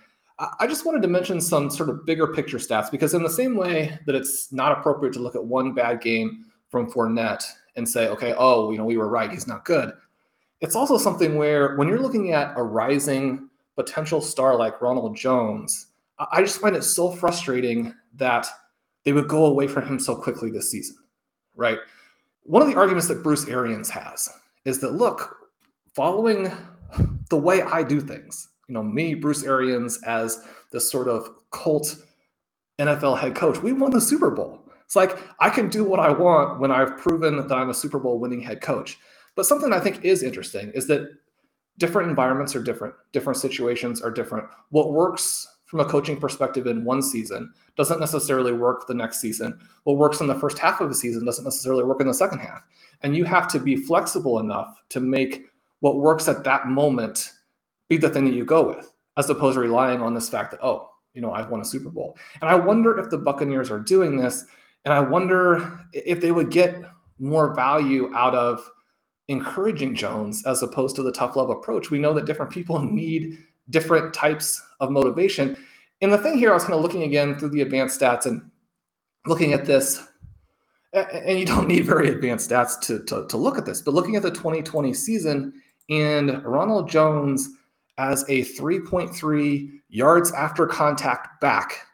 [0.59, 3.57] I just wanted to mention some sort of bigger picture stats because, in the same
[3.57, 7.45] way that it's not appropriate to look at one bad game from Fournette
[7.77, 9.93] and say, okay, oh, you know, we were right, he's not good.
[10.61, 15.89] It's also something where when you're looking at a rising potential star like Ronald Jones,
[16.19, 18.47] I just find it so frustrating that
[19.05, 20.97] they would go away from him so quickly this season,
[21.57, 21.79] right?
[22.45, 24.29] One of the arguments that Bruce Arians has
[24.65, 25.37] is that look,
[25.95, 26.51] following
[27.31, 30.43] the way I do things, you know, me, Bruce Arians, as
[30.73, 31.97] this sort of cult
[32.79, 34.61] NFL head coach, we won the Super Bowl.
[34.85, 37.99] It's like I can do what I want when I've proven that I'm a Super
[37.99, 38.99] Bowl winning head coach.
[39.35, 41.09] But something I think is interesting is that
[41.79, 44.47] different environments are different, different situations are different.
[44.71, 49.59] What works from a coaching perspective in one season doesn't necessarily work the next season.
[49.83, 52.39] What works in the first half of a season doesn't necessarily work in the second
[52.39, 52.63] half.
[53.03, 55.47] And you have to be flexible enough to make
[55.81, 57.33] what works at that moment
[57.89, 60.63] be the thing that you go with, as opposed to relying on this fact that,
[60.63, 62.17] oh, you know, I've won a Super Bowl.
[62.41, 64.47] And I wonder if the Buccaneers are doing this.
[64.85, 66.85] And I wonder if they would get
[67.19, 68.71] more value out of
[69.27, 71.91] encouraging Jones as opposed to the tough love approach.
[71.91, 73.39] We know that different people need
[73.71, 75.57] different types of motivation.
[76.01, 78.51] And the thing here, I was kind of looking again through the advanced stats and
[79.27, 80.07] looking at this,
[80.93, 84.17] and you don't need very advanced stats to, to, to look at this, but looking
[84.17, 85.53] at the 2020 season
[85.91, 87.49] and Ronald Jones
[87.99, 91.87] as a 3.3 yards after contact back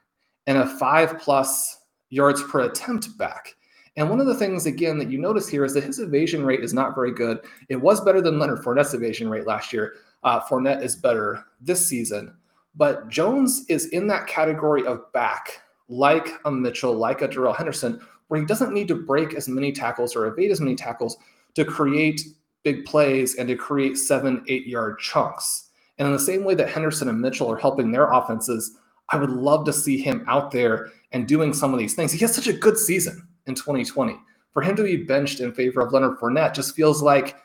[0.46, 3.54] and a five plus yards per attempt back.
[3.96, 6.60] And one of the things, again, that you notice here is that his evasion rate
[6.60, 7.40] is not very good.
[7.68, 9.94] It was better than Leonard Fournette's evasion rate last year.
[10.22, 12.34] Uh, Fournette is better this season.
[12.74, 18.00] But Jones is in that category of back, like a Mitchell, like a Darrell Henderson,
[18.28, 21.16] where he doesn't need to break as many tackles or evade as many tackles
[21.54, 22.20] to create
[22.62, 25.70] big plays and to create seven, eight yard chunks.
[25.98, 28.76] And in the same way that Henderson and Mitchell are helping their offenses,
[29.10, 32.12] I would love to see him out there and doing some of these things.
[32.12, 34.16] He has such a good season in 2020.
[34.52, 37.36] For him to be benched in favor of Leonard Fournette just feels like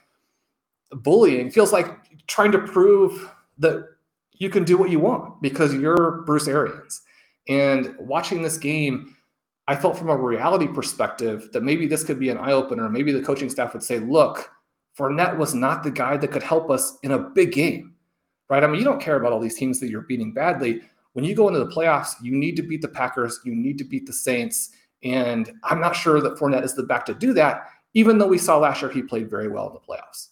[0.92, 1.88] bullying, feels like
[2.28, 3.88] trying to prove that
[4.34, 7.02] you can do what you want because you're Bruce Arians.
[7.48, 9.16] And watching this game,
[9.68, 12.90] I felt from a reality perspective that maybe this could be an eye opener.
[12.90, 14.50] Maybe the coaching staff would say, look,
[14.98, 17.96] Fournette was not the guy that could help us in a big game,
[18.50, 18.64] right?
[18.64, 20.82] I mean, you don't care about all these teams that you're beating badly.
[21.14, 23.84] When you go into the playoffs, you need to beat the Packers, you need to
[23.84, 24.72] beat the Saints.
[25.04, 28.38] And I'm not sure that Fournette is the back to do that, even though we
[28.38, 30.30] saw last year he played very well in the playoffs.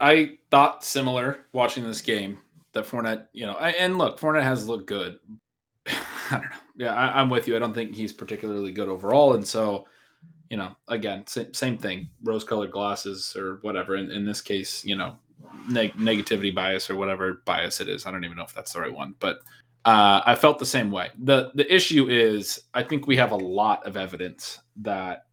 [0.00, 2.38] I thought similar watching this game
[2.72, 5.18] that Fournette, you know, and look, Fournette has looked good.
[5.86, 5.94] I
[6.30, 6.48] don't know.
[6.76, 7.56] Yeah, I, am with you.
[7.56, 9.86] I don't think he's particularly good overall, and so,
[10.48, 13.96] you know, again, same, same thing, rose-colored glasses or whatever.
[13.96, 15.16] In, in this case, you know,
[15.68, 18.06] neg- negativity bias or whatever bias it is.
[18.06, 19.40] I don't even know if that's the right one, but
[19.84, 21.10] uh, I felt the same way.
[21.18, 25.26] the The issue is, I think we have a lot of evidence that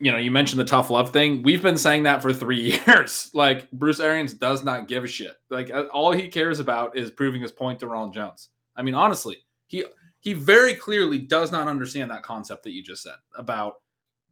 [0.00, 1.42] you know, you mentioned the tough love thing.
[1.42, 3.30] We've been saying that for three years.
[3.32, 5.36] Like Bruce Arians does not give a shit.
[5.50, 8.50] Like uh, all he cares about is proving his point to Ronald Jones.
[8.76, 9.84] I mean, honestly, he
[10.20, 13.74] he very clearly does not understand that concept that you just said about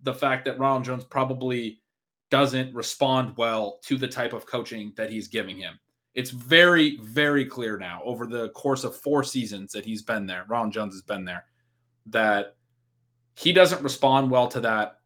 [0.02, 1.80] the fact that Ronald Jones probably
[2.30, 5.78] doesn't respond well to the type of coaching that he's giving him.
[6.14, 10.44] It's very, very clear now over the course of four seasons that he's been there.
[10.48, 11.44] Ronald Jones has been there
[12.06, 12.56] that
[13.36, 14.96] he doesn't respond well to that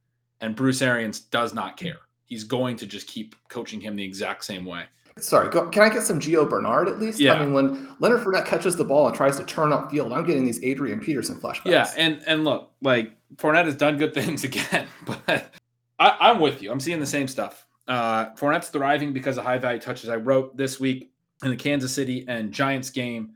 [0.40, 1.98] and Bruce Arians does not care.
[2.26, 4.84] He's going to just keep coaching him the exact same way.
[5.18, 7.18] Sorry, go, can I get some Gio Bernard at least?
[7.18, 7.34] Yeah.
[7.34, 10.26] I mean, when Leonard Fournette catches the ball and tries to turn up field, I'm
[10.26, 11.70] getting these Adrian Peterson flashbacks.
[11.70, 15.50] Yeah, and and look, like Fournette has done good things again, but
[15.98, 16.70] I, am with you.
[16.70, 17.66] I'm seeing the same stuff.
[17.88, 20.10] Uh, Fournette's thriving because of high value touches.
[20.10, 21.10] I wrote this week
[21.42, 23.30] in the Kansas City and Giants game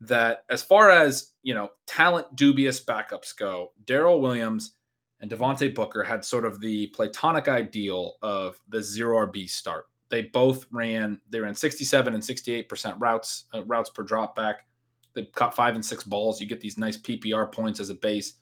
[0.00, 4.72] that as far as you know, talent dubious backups go, Darrel Williams
[5.20, 9.86] and Devontae Booker had sort of the platonic ideal of the zero RB start.
[10.08, 14.66] They both ran, they ran 67 and 68% routes, uh, routes per drop back.
[15.14, 16.40] They caught five and six balls.
[16.40, 18.34] You get these nice PPR points as a base.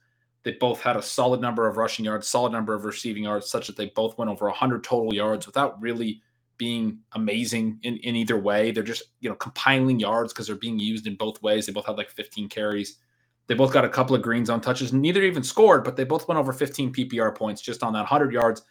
[0.43, 3.67] They both had a solid number of rushing yards, solid number of receiving yards, such
[3.69, 6.21] that they both went over 100 total yards without really
[6.59, 8.71] being amazing in, in either way.
[8.71, 11.65] They're just, you know, compiling yards because they're being used in both ways.
[11.67, 12.99] They both had like 15 carries.
[13.47, 14.93] They both got a couple of green zone touches.
[14.93, 18.33] Neither even scored, but they both went over 15 PPR points just on that 100
[18.33, 18.63] yards,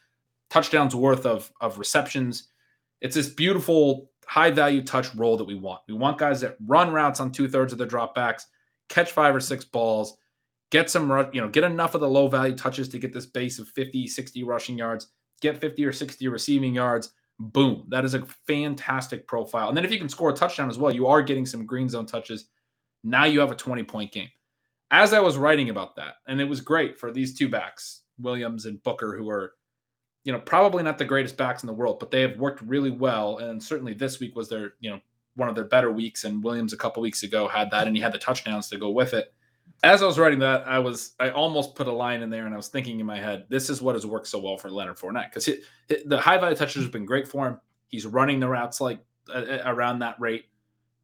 [0.49, 2.49] touchdowns worth of, of receptions.
[3.01, 5.81] It's this beautiful high value touch role that we want.
[5.87, 8.45] We want guys that run routes on two thirds of the dropbacks,
[8.89, 10.17] catch five or six balls,
[10.71, 13.59] get some, you know, get enough of the low value touches to get this base
[13.59, 15.09] of 50, 60 rushing yards,
[15.41, 17.11] get 50 or 60 receiving yards.
[17.37, 17.85] Boom.
[17.89, 19.67] That is a fantastic profile.
[19.67, 21.89] And then if you can score a touchdown as well, you are getting some green
[21.89, 22.45] zone touches.
[23.03, 24.29] Now you have a 20 point game
[24.93, 28.67] as I was writing about that, and it was great for these two backs, Williams
[28.67, 29.53] and Booker, who are,
[30.23, 32.91] you know, probably not the greatest backs in the world, but they have worked really
[32.91, 33.39] well.
[33.39, 34.99] And certainly this week was their, you know,
[35.35, 36.25] one of their better weeks.
[36.25, 38.91] And Williams a couple weeks ago had that, and he had the touchdowns to go
[38.91, 39.33] with it.
[39.83, 42.53] As I was writing that, I was I almost put a line in there, and
[42.53, 44.97] I was thinking in my head, this is what has worked so well for Leonard
[44.97, 45.49] Fournette because
[46.05, 47.59] the high value touches have been great for him.
[47.87, 48.99] He's running the routes like
[49.33, 50.45] uh, around that rate.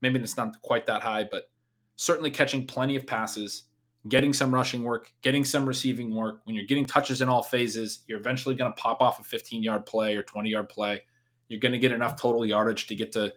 [0.02, 1.50] Maybe it's not quite that high, but
[1.96, 3.64] certainly catching plenty of passes,
[4.08, 6.42] getting some rushing work, getting some receiving work.
[6.46, 9.62] When you're getting touches in all phases, you're eventually going to pop off a 15
[9.62, 11.02] yard play or 20 yard play.
[11.50, 13.34] You're going to get enough total yardage to get to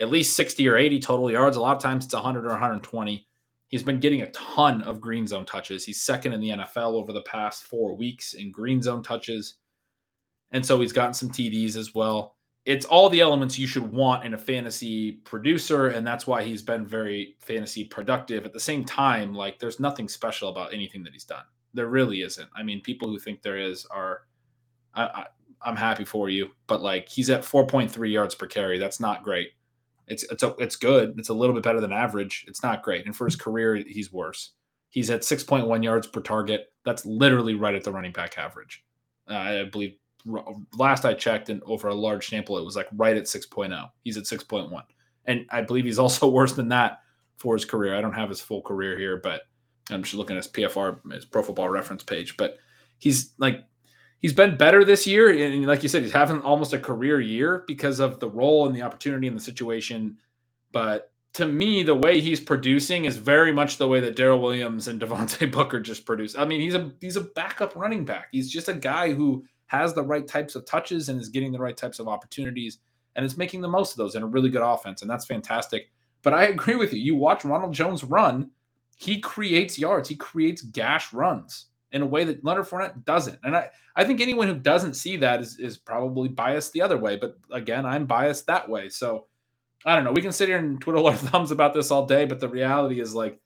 [0.00, 1.56] at least 60 or 80 total yards.
[1.56, 3.26] A lot of times it's 100 or 120.
[3.68, 5.84] He's been getting a ton of green zone touches.
[5.84, 9.56] He's second in the NFL over the past four weeks in green zone touches.
[10.52, 12.37] And so he's gotten some TDs as well.
[12.68, 15.88] It's all the elements you should want in a fantasy producer.
[15.88, 18.44] And that's why he's been very fantasy productive.
[18.44, 21.44] At the same time, like there's nothing special about anything that he's done.
[21.72, 22.48] There really isn't.
[22.54, 24.24] I mean, people who think there is are,
[24.94, 25.24] I,
[25.62, 28.78] I'm happy for you, but like he's at 4.3 yards per carry.
[28.78, 29.52] That's not great.
[30.06, 31.14] It's it's a, it's good.
[31.18, 32.44] It's a little bit better than average.
[32.48, 33.06] It's not great.
[33.06, 34.52] And for his career, he's worse.
[34.90, 36.70] He's at 6.1 yards per target.
[36.84, 38.84] That's literally right at the running back average.
[39.26, 39.96] Uh, I believe
[40.76, 43.90] last I checked, and over a large sample, it was like right at 6.0.
[44.04, 44.82] He's at 6.1,
[45.26, 47.00] and I believe he's also worse than that
[47.36, 47.96] for his career.
[47.96, 49.42] I don't have his full career here, but
[49.90, 52.36] I'm just looking at his PFR, his Pro Football Reference page.
[52.36, 52.58] But
[52.98, 53.64] he's like
[54.20, 55.30] he's been better this year.
[55.30, 58.74] And like you said, he's having almost a career year because of the role and
[58.74, 60.18] the opportunity and the situation.
[60.72, 64.88] But to me, the way he's producing is very much the way that Darrel Williams
[64.88, 66.38] and Devontae Booker just produced.
[66.38, 68.28] I mean, he's a he's a backup running back.
[68.32, 71.58] He's just a guy who has the right types of touches and is getting the
[71.58, 72.78] right types of opportunities
[73.16, 75.02] and is making the most of those in a really good offense.
[75.02, 75.90] And that's fantastic.
[76.22, 77.00] But I agree with you.
[77.00, 78.50] You watch Ronald Jones run,
[78.96, 83.38] he creates yards, he creates gash runs in a way that Leonard Fournette doesn't.
[83.44, 86.98] And I, I think anyone who doesn't see that is, is probably biased the other
[86.98, 87.16] way.
[87.16, 88.88] But again, I'm biased that way.
[88.88, 89.26] So
[89.84, 90.12] I don't know.
[90.12, 93.00] We can sit here and twiddle our thumbs about this all day, but the reality
[93.00, 93.38] is like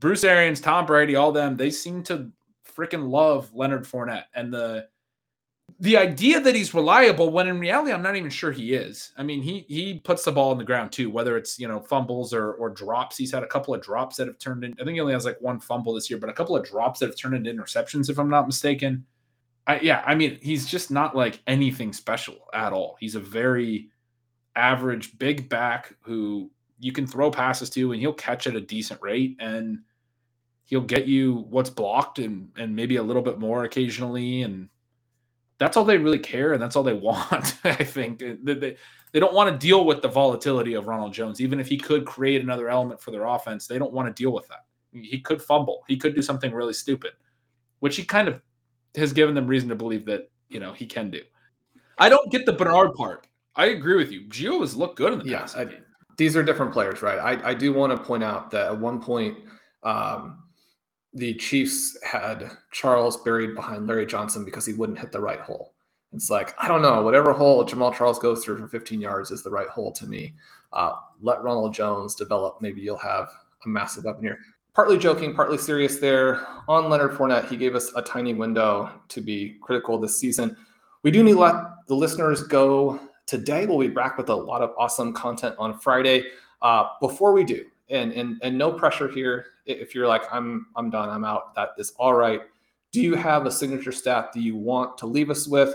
[0.00, 2.30] Bruce Arians, Tom Brady, all them, they seem to
[2.76, 4.24] freaking love Leonard Fournette.
[4.34, 4.88] And the
[5.80, 9.12] the idea that he's reliable when in reality I'm not even sure he is.
[9.16, 11.80] I mean, he he puts the ball in the ground too, whether it's you know
[11.80, 13.16] fumbles or or drops.
[13.16, 14.72] He's had a couple of drops that have turned in.
[14.80, 17.00] I think he only has like one fumble this year, but a couple of drops
[17.00, 19.04] that have turned into interceptions, if I'm not mistaken.
[19.66, 22.96] I, yeah, I mean, he's just not like anything special at all.
[23.00, 23.90] He's a very
[24.56, 29.00] average big back who you can throw passes to, and he'll catch at a decent
[29.02, 29.80] rate, and
[30.64, 34.68] he'll get you what's blocked and and maybe a little bit more occasionally, and
[35.64, 37.56] that's all they really care and that's all they want.
[37.64, 38.76] I think they, they,
[39.12, 41.40] they don't want to deal with the volatility of Ronald Jones.
[41.40, 44.32] Even if he could create another element for their offense, they don't want to deal
[44.32, 44.66] with that.
[44.92, 45.84] He could fumble.
[45.88, 47.12] He could do something really stupid,
[47.80, 48.40] which he kind of
[48.94, 51.22] has given them reason to believe that, you know, he can do.
[51.98, 53.26] I don't get the Bernard part.
[53.56, 54.22] I agree with you.
[54.28, 55.56] Gio has looked good in the past.
[55.56, 55.64] Yeah,
[56.16, 57.18] these are different players, right?
[57.18, 59.38] I, I do want to point out that at one point,
[59.82, 60.43] um,
[61.14, 65.72] the Chiefs had Charles buried behind Larry Johnson because he wouldn't hit the right hole.
[66.12, 69.42] It's like, I don't know, whatever hole Jamaal Charles goes through for 15 yards is
[69.42, 70.34] the right hole to me.
[70.72, 72.60] Uh, let Ronald Jones develop.
[72.60, 73.28] Maybe you'll have
[73.64, 74.38] a massive weapon here.
[74.74, 76.46] Partly joking, partly serious there.
[76.66, 80.56] On Leonard Fournette, he gave us a tiny window to be critical this season.
[81.02, 81.54] We do need to let
[81.86, 83.66] the listeners go today.
[83.66, 86.24] We'll be back with a lot of awesome content on Friday.
[86.62, 89.46] Uh, before we do, and and and no pressure here.
[89.66, 91.54] If you're like I'm I'm done, I'm out.
[91.54, 92.42] That is all right.
[92.92, 95.74] Do you have a signature stat that you want to leave us with?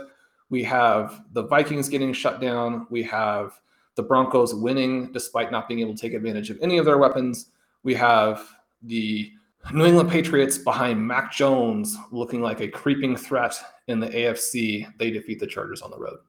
[0.49, 2.87] We have the Vikings getting shut down.
[2.89, 3.59] We have
[3.95, 7.47] the Broncos winning despite not being able to take advantage of any of their weapons.
[7.83, 8.47] We have
[8.83, 9.31] the
[9.73, 14.87] New England Patriots behind Mac Jones looking like a creeping threat in the AFC.
[14.97, 16.19] They defeat the Chargers on the road.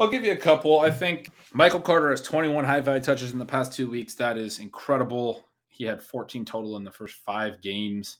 [0.00, 0.80] I'll give you a couple.
[0.80, 4.14] I think Michael Carter has 21 high value touches in the past two weeks.
[4.14, 5.46] That is incredible.
[5.68, 8.16] He had 14 total in the first five games.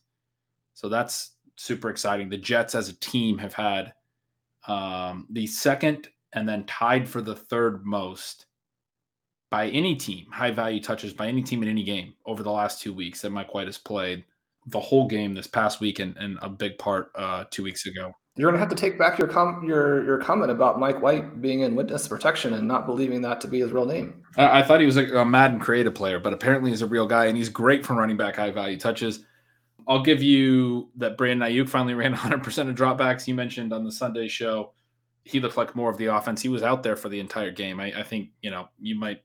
[0.75, 2.29] So that's super exciting.
[2.29, 3.95] The Jets as a team have had
[4.69, 8.45] um, the second and then tied for the third most
[9.51, 12.83] by any team, high value touches by any team in any game over the last
[12.83, 14.23] two weeks that Mike White has played
[14.67, 18.15] the whole game this past week and, and a big part uh, two weeks ago.
[18.37, 21.43] You're going to have to take back your com- your your comment about Mike White
[21.43, 24.23] being in witness protection and not believing that to be his real name.
[24.37, 27.07] I, I thought he was a, a Madden creative player, but apparently he's a real
[27.07, 29.25] guy and he's great for running back high value touches.
[29.89, 33.27] I'll give you that Brandon Aiyuk finally ran 100% of dropbacks.
[33.27, 34.73] You mentioned on the Sunday show,
[35.25, 36.41] he looked like more of the offense.
[36.41, 37.81] He was out there for the entire game.
[37.81, 39.23] I, I think you know you might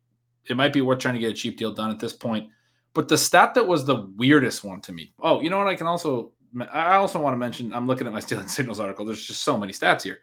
[0.47, 2.49] it might be worth trying to get a cheap deal done at this point.
[2.93, 5.14] But the stat that was the weirdest one to me.
[5.22, 5.68] Oh, you know what?
[5.68, 6.32] I can also
[6.72, 9.06] I also want to mention, I'm looking at my Stealing Signals article.
[9.06, 10.20] There's just so many stats here.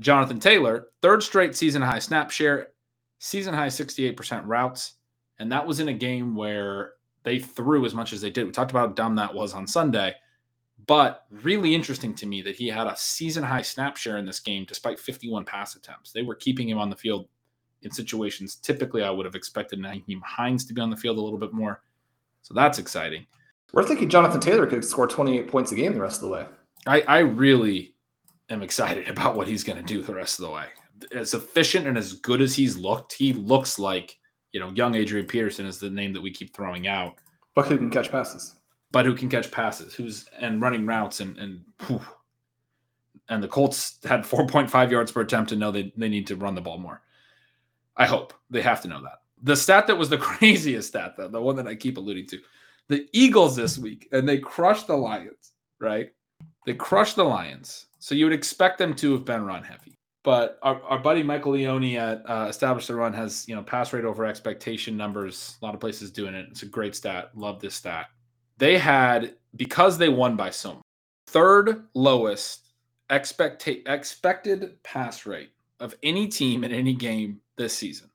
[0.00, 2.68] Jonathan Taylor, third straight season high snap share,
[3.18, 4.94] season high 68% routes.
[5.38, 8.46] And that was in a game where they threw as much as they did.
[8.46, 10.14] We talked about how dumb that was on Sunday,
[10.86, 14.40] but really interesting to me that he had a season high snap share in this
[14.40, 16.12] game despite 51 pass attempts.
[16.12, 17.28] They were keeping him on the field
[17.82, 21.20] in situations typically I would have expected Nyheim Hines to be on the field a
[21.20, 21.82] little bit more.
[22.42, 23.26] So that's exciting.
[23.72, 26.46] We're thinking Jonathan Taylor could score 28 points a game the rest of the way.
[26.86, 27.94] I, I really
[28.48, 30.66] am excited about what he's going to do the rest of the way.
[31.14, 34.18] As efficient and as good as he's looked, he looks like,
[34.52, 37.14] you know, young Adrian Peterson is the name that we keep throwing out.
[37.54, 38.56] But who can catch passes?
[38.92, 42.00] But who can catch passes, who's and running routes and and whew.
[43.28, 46.54] and the Colts had 4.5 yards per attempt and know they, they need to run
[46.54, 47.00] the ball more.
[47.96, 49.20] I hope they have to know that.
[49.42, 52.40] The stat that was the craziest stat, though, the one that I keep alluding to,
[52.90, 56.10] the Eagles this week, and they crushed the Lions, right?
[56.66, 57.86] They crushed the Lions.
[58.00, 59.96] So you would expect them to have been run heavy.
[60.24, 63.92] But our, our buddy Michael Leone at uh, Establish the Run has, you know, pass
[63.92, 65.56] rate over expectation numbers.
[65.62, 66.48] A lot of places doing it.
[66.50, 67.30] It's a great stat.
[67.34, 68.06] Love this stat.
[68.58, 70.84] They had, because they won by so much,
[71.28, 72.72] third lowest
[73.08, 78.10] expect, expected pass rate of any team in any game this season.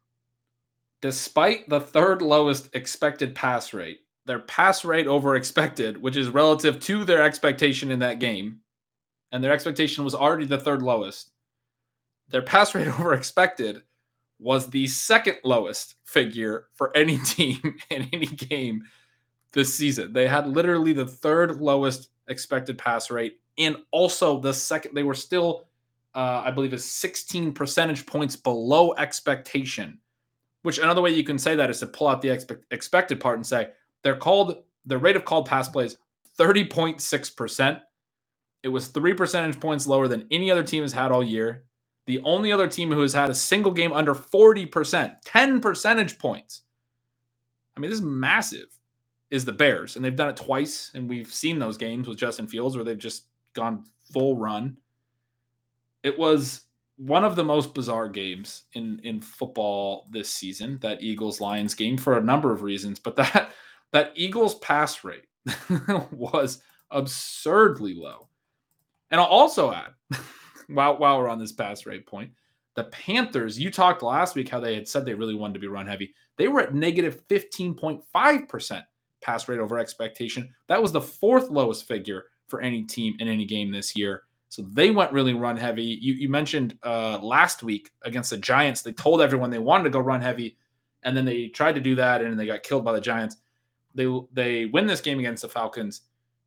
[1.01, 6.80] Despite the third lowest expected pass rate, their pass rate over expected, which is relative
[6.82, 8.59] to their expectation in that game,
[9.32, 11.32] and their expectation was already the third lowest,
[12.30, 13.82] their pass rate over expected
[14.39, 17.59] was the second lowest figure for any team
[17.89, 18.84] in any game
[19.53, 20.11] this season.
[20.11, 25.13] They had literally the third lowest expected pass rate and also the second they were
[25.13, 25.67] still
[26.15, 29.99] uh, I believe is 16 percentage points below expectation.
[30.61, 33.38] Which another way you can say that is to pull out the expe- expected part
[33.38, 33.69] and say
[34.06, 35.97] they're called the rate of called pass plays
[36.38, 37.80] 30.6 percent.
[38.62, 41.64] It was three percentage points lower than any other team has had all year.
[42.06, 46.62] The only other team who has had a single game under 40%, 10 percentage points.
[47.76, 48.68] I mean, this is massive,
[49.32, 49.95] is the Bears.
[49.95, 50.91] And they've done it twice.
[50.93, 54.78] And we've seen those games with Justin Fields where they've just gone full run.
[56.03, 56.62] It was
[56.97, 61.97] one of the most bizarre games in in football this season, that Eagles Lions game
[61.97, 63.49] for a number of reasons, but that
[63.95, 65.23] that Eagles pass rate
[66.11, 68.27] was absurdly low.
[69.09, 69.93] And I'll also add,
[70.67, 72.31] while while we're on this pass rate point,
[72.75, 75.67] the Panthers, you talked last week how they had said they really wanted to be
[75.67, 76.13] run heavy.
[76.37, 78.83] They were at negative 15.5%
[79.21, 80.53] pass rate over expectation.
[80.67, 84.23] That was the fourth lowest figure for any team in any game this year.
[84.49, 85.83] So they went really run heavy.
[86.01, 89.89] You, you mentioned uh, last week against the Giants, they told everyone they wanted to
[89.89, 90.57] go run heavy,
[91.03, 93.37] and then they tried to do that and they got killed by the Giants.
[93.95, 96.01] They they win this game against the Falcons,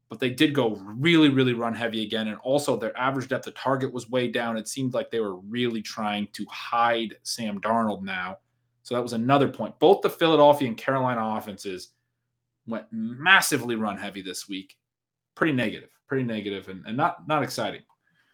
[0.08, 3.54] but they did go really really run heavy again, and also their average depth of
[3.54, 4.56] target was way down.
[4.56, 8.38] It seemed like they were really trying to hide Sam Darnold now.
[8.82, 9.78] So that was another point.
[9.78, 11.90] Both the Philadelphia and Carolina offenses
[12.66, 14.76] went massively run heavy this week.
[15.34, 17.82] Pretty negative, pretty negative, and, and not not exciting.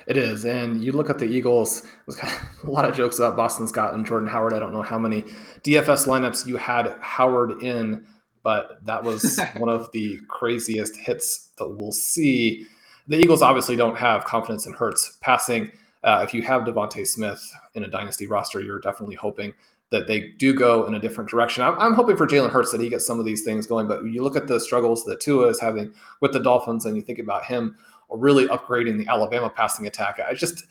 [0.06, 0.44] It is.
[0.44, 3.66] And you look at the Eagles, was kind of a lot of jokes about Boston
[3.66, 4.52] Scott and Jordan Howard.
[4.52, 5.22] I don't know how many
[5.62, 8.06] DFS lineups you had Howard in,
[8.44, 12.66] but that was one of the craziest hits that we'll see.
[13.08, 15.72] The Eagles obviously don't have confidence in Hurts passing.
[16.04, 17.42] Uh, if you have DeVonta Smith
[17.74, 19.52] in a dynasty roster, you're definitely hoping
[19.90, 21.64] that they do go in a different direction.
[21.64, 24.04] I'm, I'm hoping for Jalen Hurts that he gets some of these things going, but
[24.04, 27.18] you look at the struggles that Tua is having with the Dolphins and you think
[27.18, 27.76] about him
[28.10, 30.20] really upgrading the Alabama passing attack.
[30.26, 30.64] I just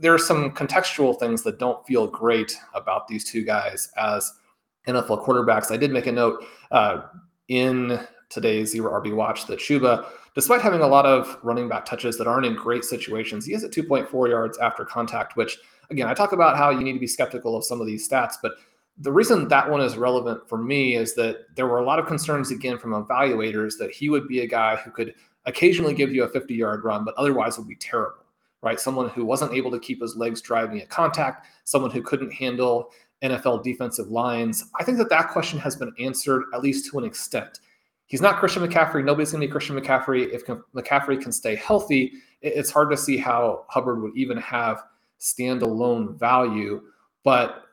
[0.00, 4.32] there are some contextual things that don't feel great about these two guys as
[4.86, 5.70] NFL quarterbacks.
[5.70, 7.02] I did make a note uh,
[7.48, 12.18] in today's zero RB watch that Chuba, despite having a lot of running back touches
[12.18, 15.58] that aren't in great situations, he has at 2.4 yards after contact, which
[15.90, 18.34] again, I talk about how you need to be skeptical of some of these stats,
[18.42, 18.52] but
[18.98, 22.06] the reason that one is relevant for me is that there were a lot of
[22.06, 25.14] concerns again from evaluators that he would be a guy who could
[25.46, 28.24] occasionally give you a 50 yard run, but otherwise would be terrible,
[28.62, 28.78] right?
[28.78, 32.90] Someone who wasn't able to keep his legs driving at contact, someone who couldn't handle
[33.24, 34.70] NFL defensive lines.
[34.78, 37.60] I think that that question has been answered at least to an extent.
[38.06, 39.04] He's not Christian McCaffrey.
[39.04, 40.32] Nobody's going to be Christian McCaffrey.
[40.32, 42.12] If McCaffrey can stay healthy,
[42.42, 44.84] it's hard to see how Hubbard would even have
[45.18, 46.82] standalone value.
[47.24, 47.64] But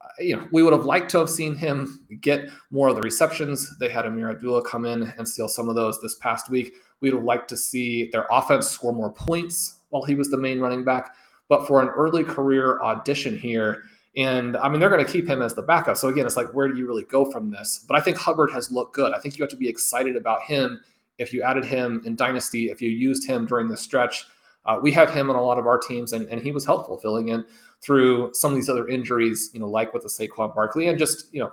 [0.00, 3.02] uh, you know, we would have liked to have seen him get more of the
[3.02, 3.76] receptions.
[3.78, 6.74] They had Ameer Abdullah come in and steal some of those this past week.
[7.00, 10.60] We'd have liked to see their offense score more points while he was the main
[10.60, 11.14] running back.
[11.48, 13.84] But for an early career audition here,
[14.20, 15.96] and I mean, they're going to keep him as the backup.
[15.96, 17.84] So again, it's like, where do you really go from this?
[17.88, 19.14] But I think Hubbard has looked good.
[19.14, 20.80] I think you have to be excited about him
[21.18, 24.26] if you added him in Dynasty, if you used him during the stretch.
[24.66, 26.98] Uh, we have him on a lot of our teams, and, and he was helpful
[26.98, 27.44] filling in
[27.80, 31.32] through some of these other injuries, you know, like with the Saquon Barkley, and just,
[31.32, 31.52] you know,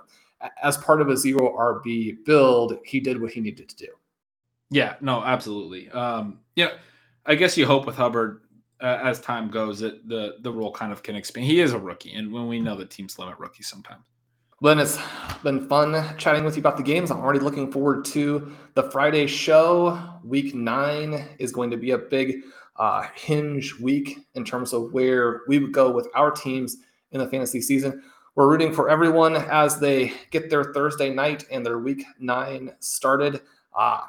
[0.62, 3.88] as part of a zero RB build, he did what he needed to do.
[4.70, 5.88] Yeah, no, absolutely.
[5.90, 6.72] Um, yeah,
[7.24, 8.42] I guess you hope with Hubbard
[8.80, 11.46] uh, as time goes that the the role kind of can expand.
[11.46, 14.04] He is a rookie, and when we know that teams limit rookies sometimes.
[14.60, 14.98] Glenn, it's
[15.44, 17.12] been fun chatting with you about the games.
[17.12, 19.96] I'm already looking forward to the Friday show.
[20.24, 22.42] Week nine is going to be a big
[22.74, 26.78] uh, hinge week in terms of where we would go with our teams
[27.12, 28.02] in the fantasy season.
[28.34, 33.40] We're rooting for everyone as they get their Thursday night and their week nine started.
[33.76, 34.00] Uh,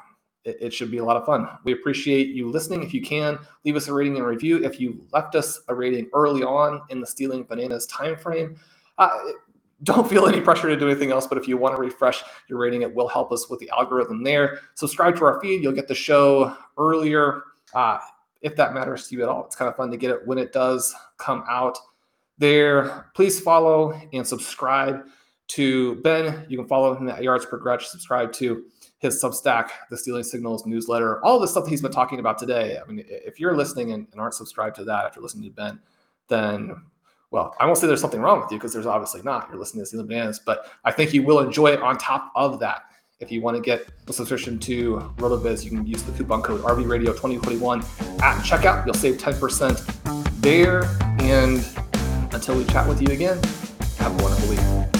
[0.44, 1.48] it, it, should be a lot of fun.
[1.64, 2.82] We appreciate you listening.
[2.82, 4.64] If you can, leave us a rating and review.
[4.64, 8.56] If you left us a rating early on in the Stealing Bananas timeframe,
[8.98, 9.10] uh,
[9.82, 11.26] don't feel any pressure to do anything else.
[11.26, 14.22] But if you want to refresh your rating, it will help us with the algorithm
[14.22, 14.60] there.
[14.74, 15.62] Subscribe to our feed.
[15.62, 17.42] You'll get the show earlier.
[17.74, 17.98] Uh,
[18.42, 20.38] if that matters to you at all, it's kind of fun to get it when
[20.38, 21.78] it does come out
[22.38, 23.10] there.
[23.14, 25.04] Please follow and subscribe
[25.48, 26.46] to Ben.
[26.48, 27.86] You can follow him at Yards Per Gretch.
[27.88, 28.64] Subscribe to
[29.00, 32.78] his Substack, the Stealing Signals newsletter, all the stuff that he's been talking about today.
[32.78, 35.80] I mean, if you're listening and, and aren't subscribed to that after listening to Ben,
[36.28, 36.76] then
[37.30, 39.48] well, I won't say there's something wrong with you because there's obviously not.
[39.48, 42.58] You're listening to Stealing Bananas, but I think you will enjoy it on top of
[42.60, 42.84] that.
[43.20, 46.62] If you want to get a subscription to RotoViz, you can use the coupon code
[46.62, 48.84] RVRadio2021 at checkout.
[48.84, 50.84] You'll save 10% there.
[51.20, 51.64] And
[52.34, 53.36] until we chat with you again,
[53.98, 54.99] have a wonderful week.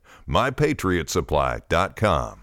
[0.27, 2.40] mypatriotsupply.com.